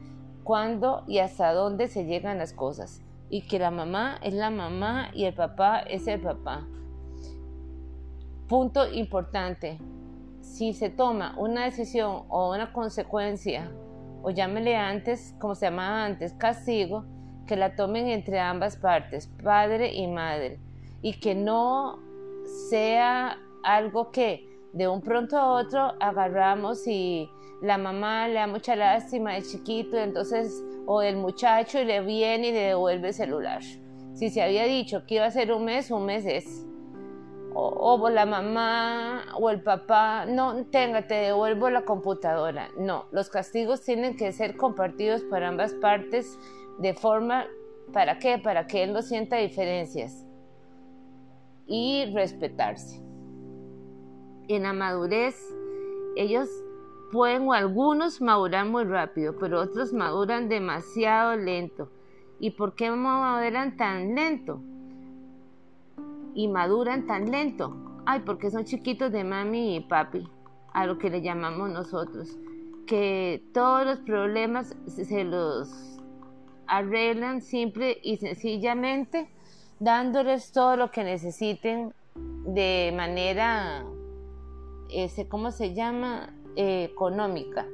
cuándo 0.44 1.02
y 1.08 1.18
hasta 1.18 1.52
dónde 1.52 1.88
se 1.88 2.04
llegan 2.04 2.38
las 2.38 2.52
cosas. 2.52 3.02
Y 3.28 3.42
que 3.42 3.58
la 3.58 3.72
mamá 3.72 4.18
es 4.22 4.34
la 4.34 4.50
mamá 4.50 5.10
y 5.12 5.24
el 5.24 5.34
papá 5.34 5.80
es 5.80 6.06
el 6.06 6.20
papá. 6.20 6.64
Punto 8.46 8.88
importante, 8.92 9.78
si 10.40 10.72
se 10.72 10.90
toma 10.90 11.34
una 11.36 11.64
decisión 11.64 12.22
o 12.28 12.54
una 12.54 12.72
consecuencia, 12.72 13.72
o 14.22 14.30
llámele 14.30 14.76
antes, 14.76 15.34
como 15.40 15.56
se 15.56 15.66
llamaba 15.66 16.04
antes, 16.04 16.32
castigo, 16.34 17.04
que 17.48 17.56
la 17.56 17.74
tomen 17.74 18.06
entre 18.06 18.38
ambas 18.38 18.76
partes, 18.76 19.26
padre 19.42 19.92
y 19.94 20.06
madre, 20.06 20.60
y 21.02 21.18
que 21.18 21.34
no 21.34 21.98
sea 22.70 23.38
algo 23.66 24.10
que 24.10 24.48
de 24.72 24.88
un 24.88 25.00
pronto 25.00 25.36
a 25.36 25.52
otro 25.52 25.94
agarramos 26.00 26.86
y 26.86 27.28
la 27.62 27.78
mamá 27.78 28.28
le 28.28 28.34
da 28.34 28.46
mucha 28.46 28.76
lástima 28.76 29.34
de 29.34 29.42
chiquito, 29.42 29.96
entonces, 29.96 30.62
o 30.86 31.02
el 31.02 31.16
muchacho 31.16 31.80
y 31.80 31.84
le 31.84 32.00
viene 32.00 32.48
y 32.48 32.52
le 32.52 32.60
devuelve 32.60 33.08
el 33.08 33.14
celular. 33.14 33.62
Si 34.14 34.30
se 34.30 34.42
había 34.42 34.64
dicho 34.64 35.06
que 35.06 35.16
iba 35.16 35.26
a 35.26 35.30
ser 35.30 35.52
un 35.52 35.64
mes, 35.64 35.90
un 35.90 36.06
mes 36.06 36.24
es. 36.26 36.66
O, 37.54 37.68
o, 37.68 38.10
la 38.10 38.26
mamá 38.26 39.24
o 39.38 39.48
el 39.48 39.62
papá, 39.62 40.26
no, 40.26 40.66
tenga, 40.66 41.06
te 41.06 41.14
devuelvo 41.14 41.70
la 41.70 41.86
computadora. 41.86 42.68
No, 42.76 43.06
los 43.12 43.30
castigos 43.30 43.82
tienen 43.82 44.16
que 44.16 44.30
ser 44.32 44.58
compartidos 44.58 45.22
por 45.22 45.42
ambas 45.42 45.72
partes 45.72 46.38
de 46.78 46.92
forma, 46.92 47.46
¿para 47.94 48.18
qué? 48.18 48.36
Para 48.38 48.66
que 48.66 48.82
él 48.82 48.92
no 48.92 49.00
sienta 49.00 49.36
diferencias 49.36 50.26
y 51.66 52.04
respetarse. 52.14 53.06
En 54.48 54.62
la 54.62 54.72
madurez, 54.72 55.54
ellos 56.16 56.48
pueden 57.10 57.48
o 57.48 57.52
algunos 57.52 58.20
maduran 58.20 58.70
muy 58.70 58.84
rápido, 58.84 59.36
pero 59.38 59.60
otros 59.60 59.92
maduran 59.92 60.48
demasiado 60.48 61.36
lento. 61.36 61.90
¿Y 62.38 62.50
por 62.50 62.74
qué 62.74 62.90
maduran 62.90 63.76
tan 63.76 64.14
lento? 64.14 64.60
Y 66.34 66.48
maduran 66.48 67.06
tan 67.06 67.30
lento. 67.30 67.76
Ay, 68.04 68.20
porque 68.24 68.50
son 68.50 68.64
chiquitos 68.64 69.10
de 69.10 69.24
mami 69.24 69.76
y 69.76 69.80
papi, 69.80 70.28
a 70.72 70.86
lo 70.86 70.98
que 70.98 71.10
le 71.10 71.22
llamamos 71.22 71.70
nosotros. 71.70 72.38
Que 72.86 73.42
todos 73.52 73.84
los 73.84 73.98
problemas 74.00 74.76
se 74.86 75.24
los 75.24 75.98
arreglan 76.66 77.40
simple 77.40 77.98
y 78.02 78.16
sencillamente 78.18 79.28
dándoles 79.78 80.52
todo 80.52 80.76
lo 80.76 80.90
que 80.90 81.04
necesiten 81.04 81.92
de 82.46 82.92
manera, 82.96 83.84
ese, 84.90 85.28
¿cómo 85.28 85.50
se 85.50 85.74
llama? 85.74 86.32
Eh, 86.56 86.84
económica. 86.84 87.66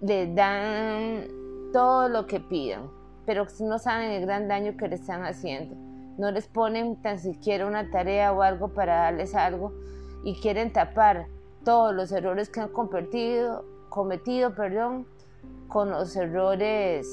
les 0.00 0.34
dan 0.34 1.26
todo 1.72 2.08
lo 2.08 2.26
que 2.26 2.40
pidan, 2.40 2.90
pero 3.26 3.46
no 3.60 3.78
saben 3.78 4.12
el 4.12 4.22
gran 4.22 4.48
daño 4.48 4.76
que 4.78 4.88
le 4.88 4.94
están 4.94 5.24
haciendo. 5.24 5.74
No 6.16 6.30
les 6.30 6.48
ponen 6.48 7.02
tan 7.02 7.18
siquiera 7.18 7.66
una 7.66 7.90
tarea 7.90 8.32
o 8.32 8.40
algo 8.40 8.68
para 8.68 8.96
darles 8.96 9.34
algo 9.34 9.74
y 10.24 10.40
quieren 10.40 10.72
tapar 10.72 11.26
todos 11.64 11.94
los 11.94 12.12
errores 12.12 12.48
que 12.48 12.60
han 12.60 12.68
cometido, 12.68 13.64
cometido 13.90 14.54
perdón, 14.54 15.06
con 15.68 15.90
los 15.90 16.16
errores 16.16 17.06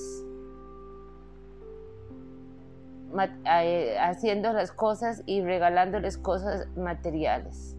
eh, 3.45 3.97
haciendo 3.99 4.54
las 4.54 4.71
cosas 4.71 5.23
y 5.26 5.41
regalándoles 5.41 6.17
cosas 6.17 6.67
materiales. 6.78 7.73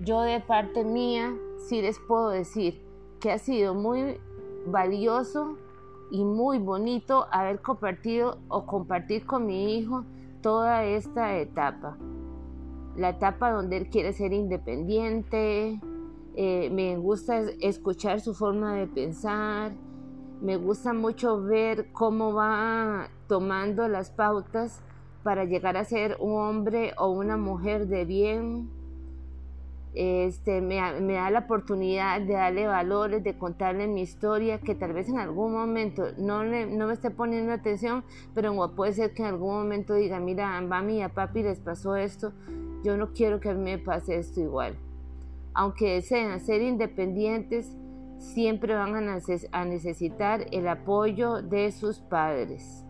Yo 0.00 0.20
de 0.20 0.38
parte 0.38 0.84
mía 0.84 1.34
sí 1.56 1.82
les 1.82 1.98
puedo 1.98 2.30
decir 2.30 2.80
que 3.18 3.32
ha 3.32 3.38
sido 3.38 3.74
muy 3.74 4.20
valioso 4.66 5.56
y 6.12 6.24
muy 6.24 6.58
bonito 6.58 7.26
haber 7.32 7.60
compartido 7.60 8.38
o 8.46 8.64
compartir 8.64 9.26
con 9.26 9.46
mi 9.46 9.76
hijo 9.76 10.04
toda 10.40 10.84
esta 10.84 11.36
etapa. 11.36 11.98
La 12.96 13.10
etapa 13.10 13.50
donde 13.50 13.76
él 13.76 13.90
quiere 13.90 14.12
ser 14.12 14.32
independiente, 14.32 15.80
eh, 16.36 16.70
me 16.70 16.96
gusta 16.96 17.40
escuchar 17.60 18.20
su 18.20 18.34
forma 18.34 18.74
de 18.74 18.86
pensar, 18.86 19.72
me 20.40 20.56
gusta 20.56 20.92
mucho 20.92 21.42
ver 21.42 21.90
cómo 21.90 22.32
va 22.32 23.08
tomando 23.26 23.88
las 23.88 24.10
pautas 24.10 24.80
para 25.24 25.44
llegar 25.44 25.76
a 25.76 25.84
ser 25.84 26.16
un 26.20 26.40
hombre 26.40 26.94
o 26.96 27.10
una 27.10 27.36
mujer 27.36 27.88
de 27.88 28.04
bien. 28.04 28.77
Este, 29.94 30.60
me, 30.60 30.76
da 30.76 31.30
la 31.30 31.40
oportunidad 31.40 32.20
de 32.20 32.34
darle 32.34 32.66
valores, 32.66 33.24
de 33.24 33.36
contarle 33.36 33.86
mi 33.86 34.02
historia, 34.02 34.60
que 34.60 34.74
tal 34.74 34.92
vez 34.92 35.08
en 35.08 35.18
algún 35.18 35.52
momento 35.52 36.12
no, 36.18 36.44
no 36.44 36.86
me 36.86 36.92
esté 36.92 37.10
poniendo 37.10 37.52
atención, 37.52 38.04
pero 38.34 38.54
puede 38.76 38.92
ser 38.92 39.14
que 39.14 39.22
en 39.22 39.28
algún 39.28 39.54
momento 39.54 39.94
diga, 39.94 40.20
mira, 40.20 40.56
a 40.56 40.60
mami 40.60 40.98
y 40.98 41.02
a 41.02 41.08
papi 41.08 41.42
les 41.42 41.58
pasó 41.58 41.96
esto, 41.96 42.32
yo 42.84 42.96
no 42.96 43.12
quiero 43.12 43.40
que 43.40 43.48
a 43.48 43.54
mí 43.54 43.62
me 43.62 43.78
pase 43.78 44.18
esto 44.18 44.40
igual. 44.40 44.76
Aunque 45.54 45.94
desean 45.94 46.38
ser 46.40 46.62
independientes, 46.62 47.76
siempre 48.18 48.74
van 48.74 48.94
a 48.94 49.64
necesitar 49.64 50.46
el 50.52 50.68
apoyo 50.68 51.42
de 51.42 51.72
sus 51.72 51.98
padres. 52.00 52.84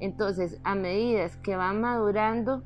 Entonces, 0.00 0.60
a 0.64 0.74
medida 0.74 1.28
que 1.42 1.56
van 1.56 1.80
madurando, 1.80 2.62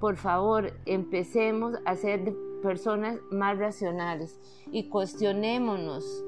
por 0.00 0.16
favor, 0.16 0.72
empecemos 0.84 1.78
a 1.84 1.94
ser 1.96 2.34
personas 2.62 3.18
más 3.30 3.58
racionales 3.58 4.40
y 4.70 4.88
cuestionémonos 4.88 6.24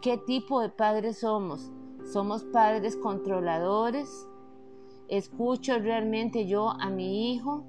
qué 0.00 0.16
tipo 0.16 0.60
de 0.60 0.70
padres 0.70 1.18
somos. 1.18 1.70
¿Somos 2.04 2.44
padres 2.44 2.96
controladores? 2.96 4.28
¿Escucho 5.08 5.78
realmente 5.78 6.46
yo 6.46 6.70
a 6.70 6.88
mi 6.88 7.34
hijo? 7.34 7.64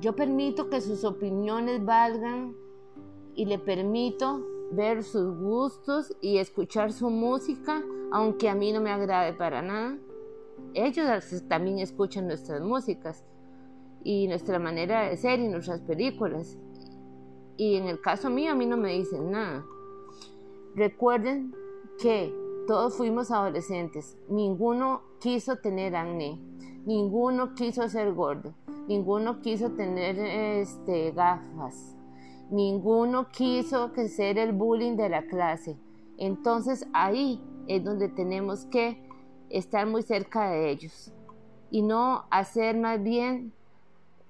Yo 0.00 0.16
permito 0.16 0.70
que 0.70 0.80
sus 0.80 1.04
opiniones 1.04 1.84
valgan 1.84 2.54
y 3.34 3.44
le 3.44 3.58
permito 3.58 4.42
ver 4.70 5.02
sus 5.02 5.36
gustos 5.38 6.16
y 6.20 6.38
escuchar 6.38 6.92
su 6.92 7.10
música, 7.10 7.82
aunque 8.10 8.48
a 8.48 8.54
mí 8.54 8.72
no 8.72 8.80
me 8.80 8.90
agrade 8.90 9.34
para 9.34 9.60
nada. 9.60 9.98
Ellos 10.72 11.06
también 11.48 11.78
escuchan 11.78 12.26
nuestras 12.26 12.62
músicas 12.62 13.24
y 14.08 14.26
nuestra 14.26 14.58
manera 14.58 15.06
de 15.06 15.18
ser 15.18 15.38
y 15.38 15.48
nuestras 15.48 15.82
películas. 15.82 16.56
Y 17.58 17.76
en 17.76 17.84
el 17.88 18.00
caso 18.00 18.30
mío 18.30 18.52
a 18.52 18.54
mí 18.54 18.64
no 18.64 18.78
me 18.78 18.94
dicen 18.94 19.30
nada. 19.30 19.66
Recuerden 20.74 21.54
que 22.00 22.34
todos 22.66 22.96
fuimos 22.96 23.30
adolescentes, 23.30 24.16
ninguno 24.30 25.02
quiso 25.20 25.56
tener 25.56 25.94
acné, 25.94 26.40
ninguno 26.86 27.54
quiso 27.54 27.86
ser 27.90 28.14
gordo, 28.14 28.54
ninguno 28.86 29.42
quiso 29.42 29.72
tener 29.72 30.18
este, 30.18 31.10
gafas, 31.10 31.94
ninguno 32.50 33.28
quiso 33.28 33.92
que 33.92 34.08
ser 34.08 34.38
el 34.38 34.54
bullying 34.54 34.96
de 34.96 35.10
la 35.10 35.26
clase. 35.26 35.76
Entonces 36.16 36.88
ahí 36.94 37.42
es 37.66 37.84
donde 37.84 38.08
tenemos 38.08 38.64
que 38.64 39.06
estar 39.50 39.86
muy 39.86 40.00
cerca 40.00 40.48
de 40.48 40.70
ellos 40.70 41.12
y 41.70 41.82
no 41.82 42.24
hacer 42.30 42.74
más 42.78 43.02
bien 43.02 43.52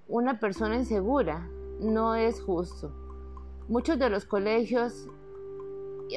una 0.08 0.40
persona 0.40 0.76
insegura. 0.76 1.48
No 1.80 2.16
es 2.16 2.40
justo. 2.40 2.90
Muchos 3.68 3.98
de 3.98 4.08
los 4.08 4.24
colegios 4.24 5.06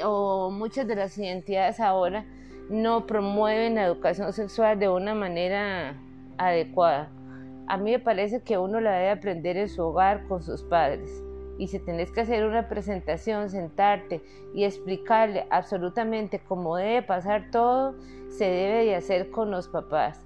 o 0.04 0.50
muchas 0.50 0.86
de 0.86 0.96
las 0.96 1.16
identidades 1.18 1.78
ahora 1.78 2.24
no 2.70 3.06
promueven 3.06 3.74
la 3.74 3.84
educación 3.84 4.32
sexual 4.32 4.78
de 4.78 4.88
una 4.88 5.14
manera 5.14 6.00
adecuada. 6.38 7.10
A 7.68 7.76
mí 7.76 7.92
me 7.92 7.98
parece 7.98 8.42
que 8.42 8.58
uno 8.58 8.80
la 8.80 8.92
debe 8.92 9.10
aprender 9.10 9.56
en 9.58 9.68
su 9.68 9.82
hogar 9.82 10.26
con 10.26 10.42
sus 10.42 10.62
padres. 10.62 11.22
Y 11.58 11.68
si 11.68 11.78
tenés 11.78 12.10
que 12.10 12.22
hacer 12.22 12.46
una 12.46 12.68
presentación, 12.68 13.50
sentarte 13.50 14.22
y 14.54 14.64
explicarle 14.64 15.46
absolutamente 15.50 16.40
cómo 16.40 16.76
debe 16.76 17.02
pasar 17.02 17.50
todo, 17.50 17.94
se 18.30 18.46
debe 18.46 18.86
de 18.86 18.96
hacer 18.96 19.30
con 19.30 19.50
los 19.50 19.68
papás. 19.68 20.24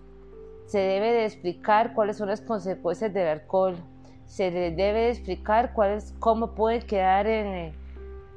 Se 0.66 0.78
debe 0.78 1.12
de 1.12 1.24
explicar 1.24 1.94
cuáles 1.94 2.16
son 2.16 2.28
las 2.28 2.40
consecuencias 2.40 3.12
del 3.12 3.28
alcohol. 3.28 3.76
Se 4.26 4.50
debe 4.50 5.00
de 5.00 5.10
explicar 5.10 5.72
cuáles, 5.72 6.14
cómo 6.18 6.54
puede 6.54 6.80
quedar 6.80 7.26
en 7.26 7.72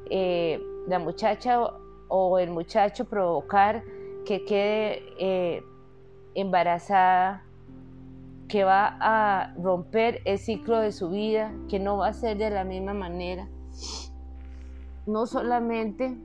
eh, 0.10 0.62
la 0.88 1.00
muchacha 1.00 1.60
o 2.08 2.40
el 2.40 2.52
muchacho 2.52 3.06
provocar 3.06 3.84
que 4.26 4.46
quede 4.46 5.02
eh, 5.20 5.64
embarazada 6.36 7.44
que 8.48 8.64
va 8.64 8.98
a 9.00 9.54
romper 9.62 10.22
el 10.26 10.40
ciclo 10.40 10.80
de 10.80 10.92
su 10.92 11.10
vida, 11.12 11.54
que 11.70 11.80
no 11.80 11.98
va 11.98 12.08
a 12.08 12.14
ser 12.14 12.38
de 12.38 12.50
la 12.50 12.64
misma 12.64 12.94
manera. 12.94 13.48
No 15.06 15.28
solamente 15.28 16.18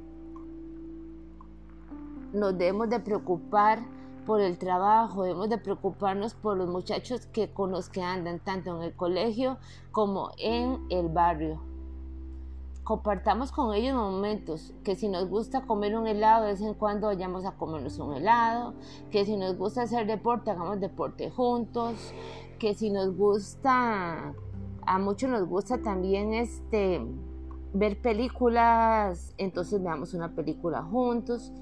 nos 2.33 2.57
debemos 2.59 2.89
de 2.89 2.99
preocupar 2.99 3.81
por 4.25 4.41
el 4.41 4.59
trabajo, 4.59 5.23
debemos 5.23 5.49
de 5.49 5.59
preocuparnos 5.59 6.35
por 6.35 6.57
los 6.57 6.69
muchachos 6.69 7.27
que 7.27 7.53
con 7.53 7.71
los 7.71 7.89
que 7.89 8.03
andan 8.03 8.41
tanto 8.41 8.77
en 8.77 8.83
el 8.83 8.95
colegio 8.95 9.59
como 9.93 10.31
en 10.39 10.81
el 10.91 11.09
barrio. 11.09 11.61
Compartamos 12.83 13.51
con 13.51 13.75
ellos 13.75 13.95
momentos, 13.95 14.75
que 14.85 14.95
si 14.95 15.09
nos 15.09 15.29
gusta 15.29 15.63
comer 15.63 15.97
un 15.97 16.07
helado, 16.07 16.45
de 16.45 16.53
vez 16.53 16.61
en 16.61 16.75
cuando 16.75 17.07
vayamos 17.07 17.47
a 17.47 17.53
comernos 17.53 17.99
un 17.99 18.15
helado, 18.15 18.75
que 19.11 19.25
si 19.25 19.37
nos 19.37 19.57
gusta 19.57 19.83
hacer 19.83 20.07
deporte, 20.07 20.51
hagamos 20.51 20.81
deporte 20.81 21.31
juntos, 21.31 22.13
que 22.59 22.75
si 22.75 22.91
nos 22.91 23.17
gusta, 23.17 24.35
a 24.87 24.99
muchos 24.99 25.31
nos 25.31 25.49
gusta 25.49 25.79
también 25.79 26.35
este, 26.35 27.01
ver 27.73 28.01
películas, 28.03 29.35
entonces 29.39 29.83
veamos 29.83 30.13
una 30.13 30.35
película 30.35 30.83
juntos, 30.83 31.53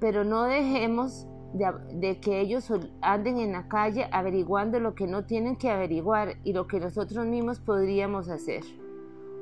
pero 0.00 0.24
no 0.24 0.42
dejemos 0.42 1.26
de, 1.52 2.20
que 2.20 2.40
ellos 2.40 2.70
anden 3.00 3.38
en 3.38 3.52
la 3.52 3.68
calle 3.68 4.08
averiguando 4.12 4.78
lo 4.78 4.94
que 4.94 5.06
no 5.06 5.24
tienen 5.24 5.56
que 5.56 5.70
averiguar 5.70 6.36
y 6.44 6.52
lo 6.52 6.66
que 6.66 6.80
nosotros 6.80 7.26
mismos 7.26 7.60
podríamos 7.60 8.28
hacer. 8.28 8.62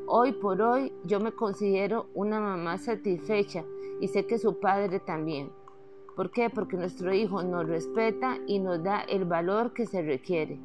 Hoy 0.07 0.33
por 0.33 0.63
hoy 0.63 0.93
yo 1.05 1.21
me 1.21 1.33
considero 1.33 2.07
una 2.15 2.41
mamá 2.41 2.79
satisfecha 2.79 3.65
y 4.01 4.09
sé 4.09 4.27
que 4.27 4.39
su 4.39 4.59
padre 4.59 5.01
también. 5.01 5.51
¿Por 6.17 6.31
qué? 6.31 6.51
Porque 6.51 6.77
nuestro 6.77 7.13
hijo 7.13 7.43
nos 7.43 7.69
respeta 7.69 8.39
y 8.47 8.59
nos 8.59 8.83
da 8.83 9.03
el 9.03 9.25
valor 9.25 9.73
que 9.73 9.87
se 9.87 10.03
requiere. 10.03 10.59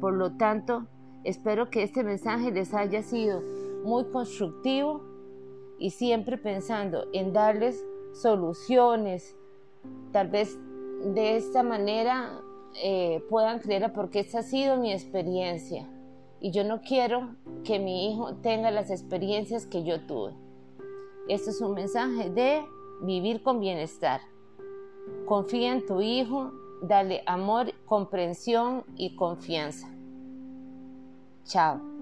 Por 0.00 0.14
lo 0.14 0.36
tanto, 0.36 0.86
espero 1.24 1.70
que 1.70 1.82
este 1.82 2.02
mensaje 2.02 2.50
les 2.50 2.74
haya 2.74 3.02
sido 3.02 3.40
muy 3.84 4.04
constructivo 4.06 5.02
y 5.78 5.90
siempre 5.90 6.38
pensando 6.38 7.06
en 7.12 7.32
darles 7.32 7.86
soluciones. 8.12 9.36
Tal 10.16 10.28
vez 10.28 10.58
de 11.04 11.36
esta 11.36 11.62
manera 11.62 12.40
eh, 12.82 13.22
puedan 13.28 13.58
creer 13.58 13.92
porque 13.92 14.20
esta 14.20 14.38
ha 14.38 14.42
sido 14.42 14.78
mi 14.78 14.90
experiencia 14.90 15.86
y 16.40 16.52
yo 16.52 16.64
no 16.64 16.80
quiero 16.80 17.36
que 17.64 17.78
mi 17.78 18.10
hijo 18.10 18.34
tenga 18.36 18.70
las 18.70 18.90
experiencias 18.90 19.66
que 19.66 19.84
yo 19.84 20.06
tuve. 20.06 20.32
Esto 21.28 21.50
es 21.50 21.60
un 21.60 21.74
mensaje 21.74 22.30
de 22.30 22.64
vivir 23.02 23.42
con 23.42 23.60
bienestar. 23.60 24.22
Confía 25.26 25.74
en 25.74 25.84
tu 25.84 26.00
hijo, 26.00 26.50
dale 26.80 27.22
amor, 27.26 27.74
comprensión 27.84 28.84
y 28.96 29.16
confianza. 29.16 29.86
Chao. 31.44 31.95